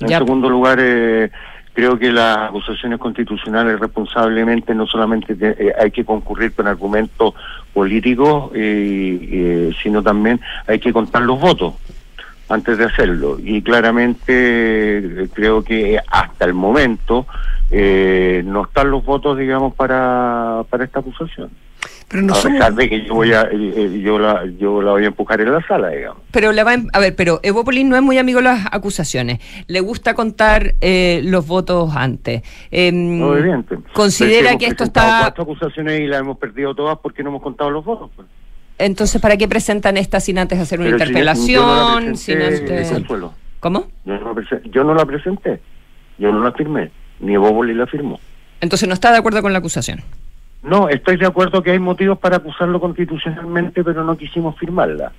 [0.01, 0.18] En Ya.
[0.18, 1.30] segundo lugar, eh,
[1.72, 7.34] creo que las acusaciones constitucionales responsablemente no solamente te- eh, hay que concurrir con argumentos
[7.72, 11.74] políticos, eh, eh, sino también hay que contar los votos
[12.49, 13.38] antes de hacerlo.
[13.42, 14.32] Y claramente
[14.99, 17.26] eh, creo que hasta el momento
[17.70, 21.51] eh, no están los votos, digamos, para, para esta acusación.
[22.09, 24.80] Pero no a somos- pesar de que yo voy a, eh, eh, yo la, yo
[24.80, 26.22] la voy a empujar en la sala, digamos.
[26.32, 29.40] Pero la va a, a ver, pero Evópolis no es muy amigo de las acusaciones.
[29.66, 32.42] Le gusta contar eh, los votos antes.
[32.70, 33.76] Em, No, evidente.
[33.92, 35.18] Considera si que hemos esto está.
[35.20, 38.11] cuatro acusaciones y las hemos perdido todas porque no hemos contado los votos.
[38.16, 38.26] pues.
[38.78, 42.16] Entonces, ¿para qué presentan esta sin antes hacer una Pero si no interpelación?
[42.16, 42.92] sin antes...
[43.60, 43.88] ¿Cómo?
[44.04, 45.60] Yo no, la presen- yo no la presenté,
[46.18, 48.20] yo no la firmé, ni Bóboli la firmó.
[48.60, 50.00] Entonces no está de acuerdo con la acusación.
[50.62, 55.12] No, estoy de acuerdo que hay motivos para acusarlo constitucionalmente, pero no quisimos firmarla.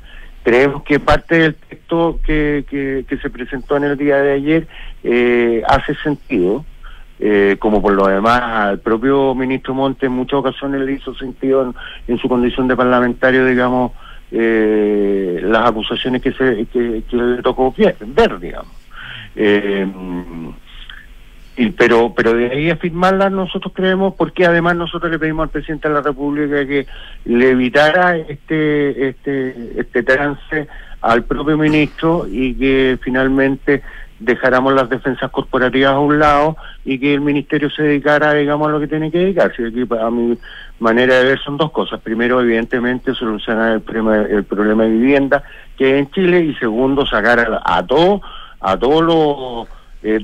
[0.44, 4.68] Creemos que parte del texto que, que, que se presentó en el día de ayer
[5.04, 6.64] eh, hace sentido,
[7.20, 11.74] eh, como por lo demás al propio ministro Monte en muchas ocasiones le hizo sentido
[12.08, 13.92] en, su condición de parlamentario, digamos,
[14.32, 18.72] eh, las acusaciones que, se, que, que le tocó ver, digamos.
[19.36, 19.86] Eh,
[21.58, 25.50] y, pero pero de ahí a firmarla nosotros creemos porque además nosotros le pedimos al
[25.50, 26.88] presidente de la República que
[27.26, 30.68] le evitara este este este trance
[31.02, 33.84] al propio ministro y que finalmente
[34.20, 38.72] dejáramos las defensas corporativas a un lado y que el ministerio se dedicara digamos a
[38.72, 39.68] lo que tiene que dedicarse.
[39.68, 40.38] Aquí, a mi
[40.80, 42.00] manera de ver son dos cosas.
[42.02, 45.44] Primero evidentemente solucionar el problema el problema de vivienda
[45.78, 48.22] que hay en Chile y segundo sacar a, a todos
[48.62, 49.68] a todos los
[50.04, 50.20] eh,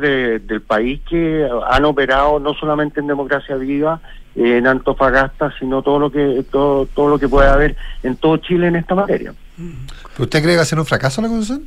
[0.00, 4.00] de- del país que han operado no solamente en democracia viva
[4.34, 8.68] en Antofagasta sino todo lo que todo todo lo que puede haber en todo Chile
[8.68, 9.32] en esta materia.
[9.56, 11.64] ¿Pero ¿Usted cree que va a ser un fracaso la acusación?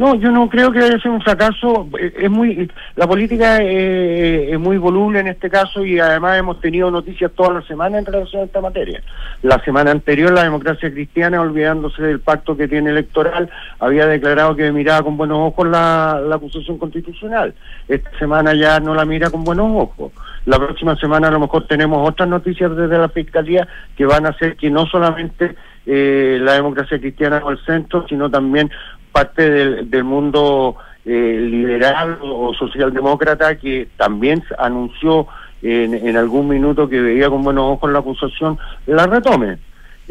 [0.00, 1.86] No, yo no creo que vaya a ser un fracaso.
[2.00, 6.58] Eh, Es muy, la política eh, es muy voluble en este caso y además hemos
[6.58, 9.02] tenido noticias toda la semana en relación a esta materia.
[9.42, 14.72] La semana anterior la democracia cristiana, olvidándose del pacto que tiene electoral, había declarado que
[14.72, 17.52] miraba con buenos ojos la, la acusación constitucional.
[17.86, 20.12] Esta semana ya no la mira con buenos ojos.
[20.46, 24.30] La próxima semana a lo mejor tenemos otras noticias desde la Fiscalía que van a
[24.30, 28.70] hacer que no solamente eh, la democracia cristiana o el centro, sino también
[29.12, 35.26] parte del, del mundo eh, liberal o socialdemócrata que también anunció
[35.62, 39.58] en, en algún minuto que veía con buenos ojos la acusación, la retome.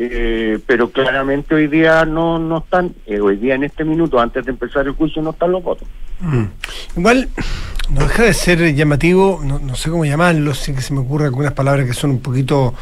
[0.02, 4.46] Eh, pero claramente hoy día no no están, eh, hoy día en este minuto, antes
[4.46, 5.88] de empezar el juicio, no están los votos.
[6.22, 6.46] Mm.
[6.98, 7.28] Igual
[7.90, 11.26] no deja de ser llamativo, no, no sé cómo llamarlo, sin que se me ocurra
[11.26, 12.74] algunas palabras que son un poquito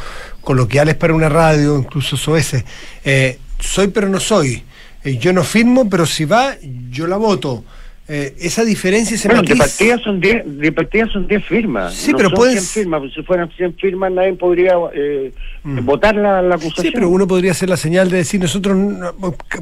[0.41, 2.63] coloquiales para una radio, incluso soeces.
[3.03, 4.63] Eh, soy pero no soy.
[5.07, 6.55] Eh, yo no firmo, pero si va,
[6.89, 7.63] yo la voto.
[8.09, 11.93] Eh, esa diferencia, ese Bueno, de matiz- partida son 10 de partida son 10 firmas.
[11.93, 15.33] Sí, no pero son pueden 100 firmas, si fueran 100 firmas nadie podría eh,
[15.63, 15.85] Mm.
[15.85, 16.85] votar la, la acusación.
[16.85, 19.13] Sí, pero uno podría hacer la señal de decir, nosotros, no-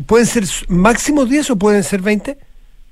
[0.05, 2.37] ¿pueden ser máximo 10 o pueden ser 20?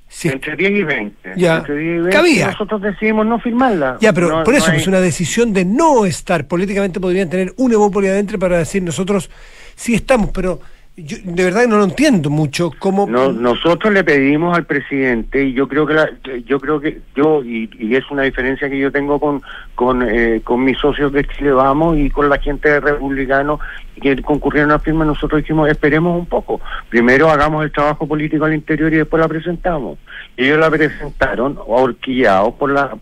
[0.08, 0.28] Sí.
[0.28, 1.30] Entre 10 y 20.
[1.36, 1.58] Ya.
[1.58, 2.46] Entre 10 y 20 Cabía.
[2.48, 3.98] nosotros decidimos no firmarla.
[4.00, 6.46] Ya, pero No- por no eso, hay- pues una decisión de no estar.
[6.48, 9.30] Políticamente podrían tener un evópolis adentro para decir nosotros
[9.76, 10.60] sí estamos, pero
[10.96, 13.06] yo de verdad no lo entiendo mucho cómo.
[13.08, 16.10] No, nosotros le pedimos al presidente y yo creo que la-
[16.46, 19.42] yo creo que yo y, y es una diferencia que yo tengo con
[19.74, 23.58] con, eh, con mis socios de Chile Vamos y con la gente de republicano
[24.00, 28.54] que concurrieron a firma nosotros dijimos esperemos un poco primero hagamos el trabajo político al
[28.54, 29.98] interior y después la presentamos
[30.36, 32.96] ellos la presentaron ahorquillados por la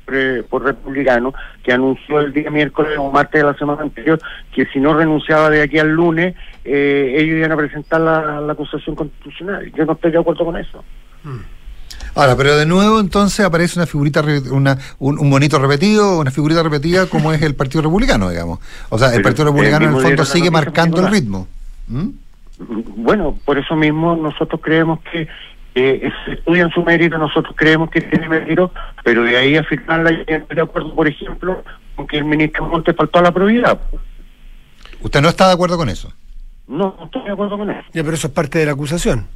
[0.48, 4.20] por republicano que anunció el día miércoles o martes de la semana anterior
[4.54, 6.34] que si no renunciaba de aquí al lunes
[6.64, 10.56] eh, ellos iban a presentar la, la acusación constitucional yo no estoy de acuerdo con
[10.56, 10.84] eso
[12.14, 16.62] Ahora, pero de nuevo entonces aparece una figurita, una, un, un bonito repetido, una figurita
[16.62, 18.58] repetida como es el Partido Republicano, digamos.
[18.90, 21.48] O sea, el Pero Partido el Republicano en el fondo sigue marcando el ritmo.
[21.88, 22.08] ¿Mm?
[22.96, 25.26] Bueno, por eso mismo nosotros creemos que
[25.74, 28.72] eh, se estudian su mérito, nosotros creemos que tiene mérito,
[29.04, 31.62] pero de ahí a firmarla, yo estoy de acuerdo, por ejemplo,
[31.96, 33.80] con que el ministro Montes faltó a la probidad.
[35.00, 36.12] ¿Usted no está de acuerdo con eso?
[36.68, 37.82] No, no estoy de acuerdo con eso.
[37.92, 39.26] Ya, pero eso es parte de la acusación.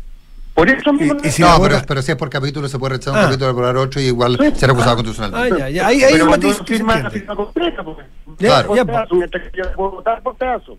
[0.54, 1.18] Por eso mismo.
[1.22, 3.24] Y- y si no, pero, pero si es por capítulo, se puede rechazar un Ah.
[3.28, 5.34] capítulo por otro y igual será acusado constitucional.
[5.34, 5.86] Ah, ya, ya.
[5.86, 8.02] Ahí, ahí Pero un matiz se firma la firma completa, porque
[8.38, 8.68] Ya, Claro.
[8.68, 10.78] por ya, pedazo, mientras que yo puedo votar por pedazo.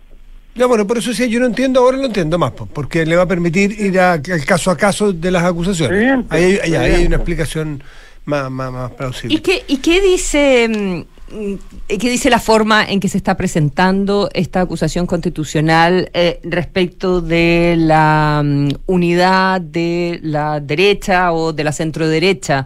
[0.58, 3.14] Ya, bueno, por eso sí, yo no entiendo, ahora lo entiendo más, po, porque le
[3.16, 6.24] va a permitir ir a- al caso a caso de las acusaciones.
[6.30, 7.06] Ahí, hay- ahí hay evidente.
[7.06, 7.82] una explicación
[8.24, 9.36] más, más, más plausible.
[9.36, 11.54] ¿Y qué, y qué dice mm,
[11.88, 17.74] qué dice la forma en que se está presentando esta acusación constitucional eh, respecto de
[17.78, 22.64] la mm, unidad de la derecha o de la centro derecha,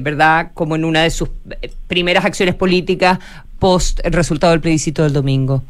[0.00, 0.50] verdad?
[0.54, 1.28] Como en una de sus
[1.60, 3.18] eh, primeras acciones políticas
[3.58, 5.62] post el resultado del plebiscito del domingo.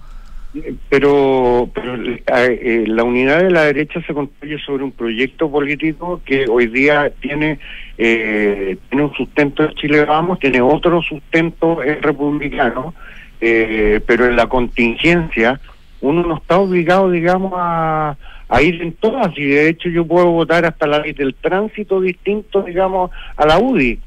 [0.91, 6.21] Pero, pero eh, eh, la unidad de la derecha se construye sobre un proyecto político
[6.27, 7.59] que hoy día tiene
[7.97, 12.95] eh, tiene un sustento en Chile Vamos, tiene otro sustento en republicano,
[13.41, 15.59] eh, pero en la contingencia
[16.03, 18.17] uno no está obligado, digamos, a,
[18.49, 22.01] a ir en todas y de hecho yo puedo votar hasta la ley del tránsito
[22.01, 24.01] distinto, digamos, a la UDI.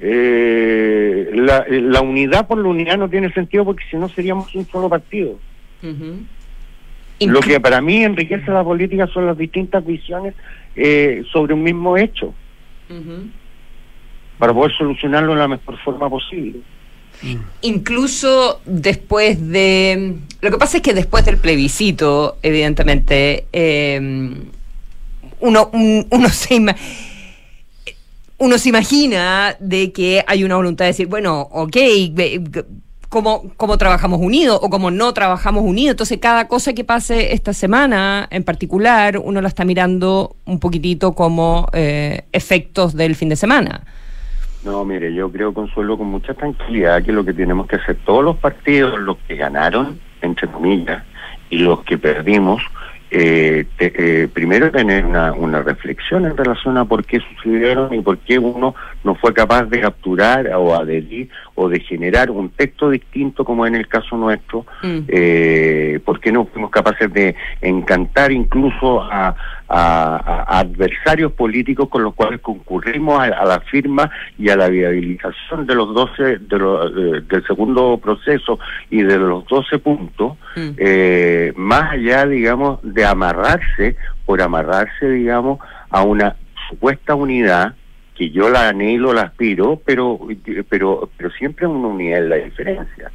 [0.00, 4.66] Eh, la, la unidad por la unidad no tiene sentido porque si no seríamos un
[4.66, 5.38] solo partido.
[7.20, 10.34] Lo que para mí enriquece la política son las distintas visiones
[10.76, 12.34] eh, sobre un mismo hecho,
[14.38, 16.58] para poder solucionarlo de la mejor forma posible.
[17.62, 20.16] Incluso después de...
[20.40, 24.34] Lo que pasa es que después del plebiscito, evidentemente, eh,
[25.40, 26.76] uno, un- uno, se ima-
[28.38, 31.76] uno se imagina de que hay una voluntad de decir, bueno, ok,
[33.14, 35.92] cómo, cómo trabajamos unidos o cómo no trabajamos unidos.
[35.92, 41.12] Entonces, cada cosa que pase esta semana en particular, uno la está mirando un poquitito
[41.12, 43.82] como eh, efectos del fin de semana.
[44.64, 48.24] No, mire, yo creo, Consuelo, con mucha tranquilidad que lo que tenemos que hacer todos
[48.24, 51.04] los partidos, los que ganaron, entre comillas,
[51.50, 52.62] y los que perdimos,
[53.12, 58.00] eh, te- eh, primero tener una, una reflexión en relación a por qué sucedieron y
[58.00, 58.74] por qué uno
[59.04, 63.74] no fue capaz de capturar o adherir o de generar un texto distinto como en
[63.74, 64.64] el caso nuestro,
[65.08, 69.34] eh, por qué no fuimos capaces de encantar incluso a,
[69.68, 74.68] a- a adversarios políticos con los cuales concurrimos a, a la firma y a la
[74.68, 78.58] viabilización de los 12 de lo- de- del segundo proceso
[78.90, 80.36] y de los 12 puntos
[80.78, 83.96] eh, más allá digamos de amarrarse
[84.26, 85.58] por amarrarse digamos
[85.90, 86.36] a una
[86.68, 87.74] supuesta unidad
[88.14, 90.20] que yo la anhelo, la aspiro, pero
[90.68, 93.10] pero pero siempre una unidad es la diferencia.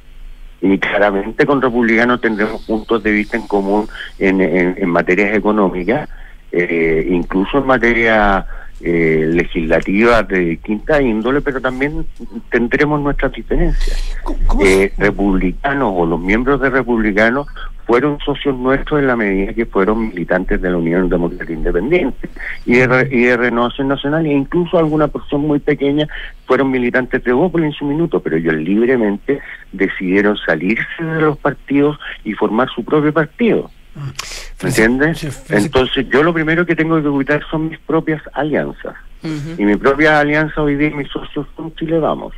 [0.61, 3.87] Y claramente con republicanos tendremos puntos de vista en común
[4.17, 6.09] en, en, en materias económicas,
[6.51, 8.45] eh, incluso en materia
[8.81, 12.05] eh, legislativa de distinta índole, pero también
[12.49, 14.17] tendremos nuestras diferencias.
[14.63, 17.47] Eh, republicanos o los miembros de republicanos
[17.89, 22.29] fueron socios nuestros en la medida que fueron militantes de la Unión Democrática Independiente
[22.63, 26.07] y de, y de Renovación Nacional e incluso alguna porción muy pequeña
[26.45, 31.97] fueron militantes de Bópoli en su minuto, pero ellos libremente decidieron salirse de los partidos
[32.23, 33.71] y formar su propio partido.
[34.61, 35.49] ¿Me entiendes?
[35.49, 38.93] Entonces yo lo primero que tengo que cuidar son mis propias alianzas.
[39.57, 42.35] Y mi propia alianza hoy día, mis socios son Chile Vamos.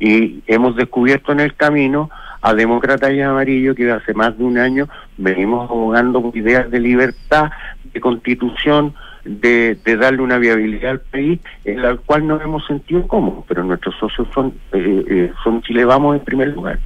[0.00, 2.10] Y hemos descubierto en el camino
[2.42, 6.80] a Demócratas y Amarillo que hace más de un año venimos abogando por ideas de
[6.80, 7.50] libertad,
[7.92, 13.44] de constitución, de, darle una viabilidad al país en la cual nos hemos sentido cómodos,
[13.48, 16.78] pero nuestros socios son, eh, eh, son Chile Vamos en primer lugar.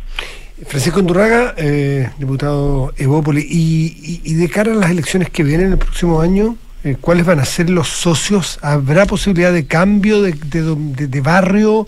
[0.67, 5.73] Francisco Andurraga, eh, diputado Evópoli, y, y- y de cara a las elecciones que vienen
[5.73, 8.59] el próximo año, eh, ¿cuáles van a ser los socios?
[8.63, 11.87] ¿Habrá posibilidad de cambio de- de barrio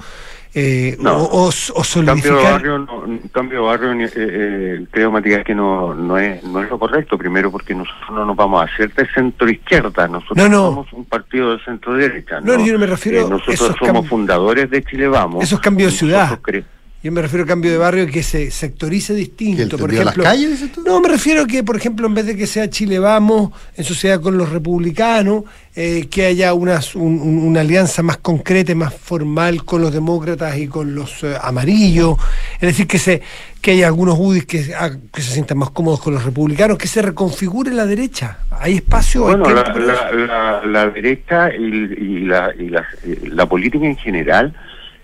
[0.55, 1.17] eh, No.
[1.17, 2.53] o, o, o Cambio de solidificar?
[2.53, 6.71] barrio, no, cambio de barrio eh, eh, creo Matías que no, no, es, no es
[6.71, 10.67] lo correcto, primero porque nosotros no nos vamos a hacer de centro izquierda, nosotros No,
[10.71, 12.41] somos un partido de centro derecha.
[12.41, 15.43] No, yo no me refiero Eh, nosotros somos fundadores de Chile Vamos.
[15.45, 16.31] Esos cambios de ciudad.
[16.31, 16.65] Nosotros
[17.05, 19.59] Yo me refiero a cambio de barrio que se sectorice distinto.
[19.59, 20.83] ¿Que el por a las ejemplo, calles, dices tú?
[20.87, 23.85] No, me refiero a que, por ejemplo, en vez de que sea Chile Vamos, en
[23.85, 25.45] sociedad con los republicanos,
[25.77, 29.93] eh, que haya unas- un- un- una alianza más concreta y más formal con los
[29.93, 32.17] demócratas y con los eh, amarillos.
[32.55, 33.21] Es decir, que se
[33.61, 36.89] que haya algunos UDIs que, ah, que se sientan más cómodos con los republicanos, que
[36.89, 38.39] se reconfigure la derecha.
[38.51, 39.29] ¿Hay espacio?
[39.29, 39.79] ¿Hay Bueno, la, eso?
[39.79, 42.87] la, la, la derecha y, y la, y la,
[43.25, 44.55] la política en general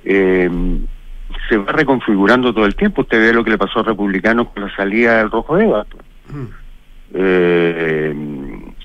[0.05, 0.49] eh,
[1.49, 3.03] se va reconfigurando todo el tiempo.
[3.03, 5.87] Usted ve lo que le pasó a republicanos con la salida del Rojo Eva.
[7.13, 8.15] Eh,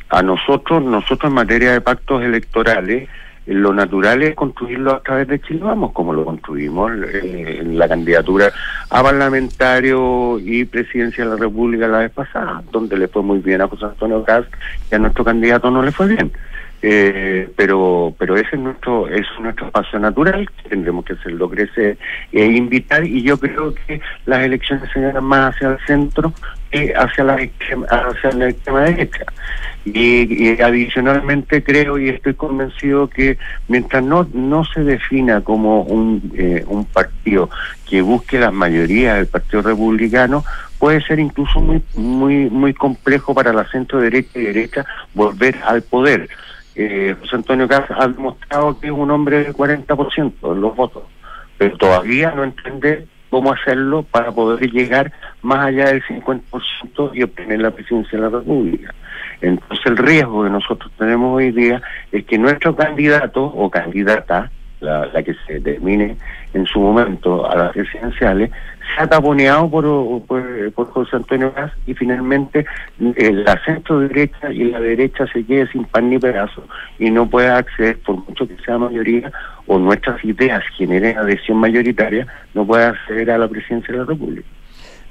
[0.09, 3.09] a nosotros, nosotros en materia de pactos electorales,
[3.45, 7.87] lo natural es construirlo a través de Chile Vamos, como lo construimos eh, en la
[7.87, 8.51] candidatura
[8.89, 13.61] a parlamentario y presidencia de la República la vez pasada, donde le fue muy bien
[13.61, 14.45] a José Antonio Caz
[14.91, 16.31] y a nuestro candidato no le fue bien.
[16.87, 21.97] Eh, pero pero ese es nuestro es nuestro espacio natural tendremos que hacerlo crecer
[22.31, 26.31] e invitar y yo creo que las elecciones se ganan más hacia el centro
[26.69, 29.25] que hacia la extrema, hacia la extrema derecha.
[29.83, 36.33] Y, y adicionalmente creo y estoy convencido que mientras no no se defina como un
[36.37, 37.49] eh, un partido
[37.89, 40.43] que busque las mayorías del Partido Republicano
[40.77, 45.81] puede ser incluso muy muy muy complejo para la centro derecha y derecha volver al
[45.81, 46.29] poder
[46.75, 51.03] eh, José Antonio Caz ha demostrado que es un hombre del 40% de los votos,
[51.57, 55.11] pero todavía no entiende cómo hacerlo para poder llegar
[55.41, 58.93] más allá del 50% y obtener la presidencia de la República.
[59.41, 64.51] Entonces el riesgo que nosotros tenemos hoy día es que nuestro candidato o candidata,
[64.85, 66.15] la, la que se determine
[66.53, 68.49] en su momento a las presidenciales,
[68.95, 72.65] sea taponeado por, José Antonio Gas y finalmente
[72.99, 76.63] eh, la centro derecha y la derecha se quede sin pan ni pedazo
[76.99, 79.31] y no pueda acceder, por mucho que sea mayoría
[79.67, 84.47] o nuestras ideas generen adhesión mayoritaria, no pueda acceder a la presidencia de la República.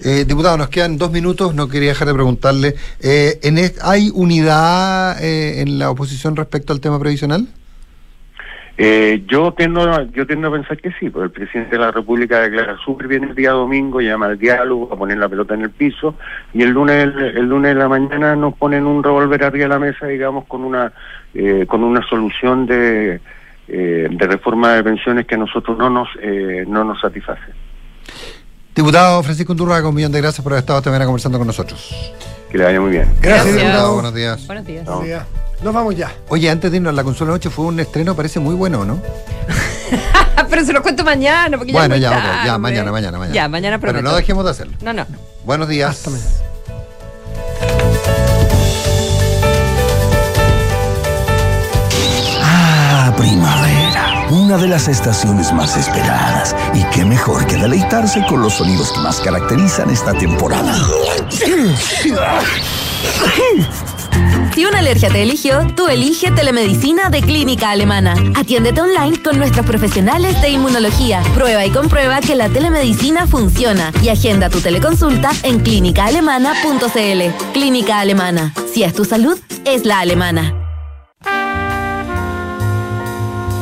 [0.01, 5.23] Eh, diputado, nos quedan dos minutos, no quería dejar de preguntarle, eh, ¿en ¿hay unidad
[5.23, 7.49] eh, en la oposición respecto al tema previsional?
[8.77, 12.41] Eh, yo tiendo yo tiendo a pensar que sí, porque el presidente de la República
[12.41, 15.71] declara súper bien el día domingo, llama al diálogo, a poner la pelota en el
[15.71, 16.17] piso,
[16.53, 19.79] y el lunes el, lunes de la mañana nos ponen un revólver arriba de la
[19.79, 20.93] mesa, digamos, con una
[21.35, 23.21] eh, con una solución de,
[23.69, 27.53] eh, de reforma de pensiones que a nosotros no nos eh, no nos satisface.
[28.75, 32.13] Diputado Francisco Undurraga, un millón de gracias por haber estado esta mañana conversando con nosotros.
[32.51, 33.09] Que le vaya muy bien.
[33.21, 33.95] Gracias, diputado.
[33.95, 34.47] Buenos días.
[34.49, 34.85] Buenos días.
[34.85, 35.44] Buenos días.
[35.65, 36.13] Nos vamos ya.
[36.29, 39.01] Oye, antes de irnos a la consola noche fue un estreno, parece muy bueno, ¿no?
[40.51, 41.57] Pero se lo cuento mañana.
[41.57, 42.59] Porque Bueno, ya, ya, ok, ya, tarde.
[42.59, 43.35] mañana, mañana, mañana.
[43.35, 44.11] Ya, mañana Pero prometo.
[44.11, 44.75] no dejemos de hacerlo.
[44.83, 45.07] No, no.
[45.45, 46.03] Buenos días.
[52.43, 54.27] Ah, primavera.
[54.31, 56.55] Una de las estaciones más esperadas.
[56.75, 60.75] Y qué mejor que deleitarse con los sonidos que más caracterizan esta temporada.
[64.55, 68.15] Si una alergia te eligió, tú elige telemedicina de Clínica Alemana.
[68.37, 71.23] Atiéndete online con nuestros profesionales de inmunología.
[71.35, 77.53] Prueba y comprueba que la telemedicina funciona y agenda tu teleconsulta en clínicaalemana.cl.
[77.53, 78.55] Clínica Alemana.
[78.73, 80.64] Si es tu salud, es la alemana.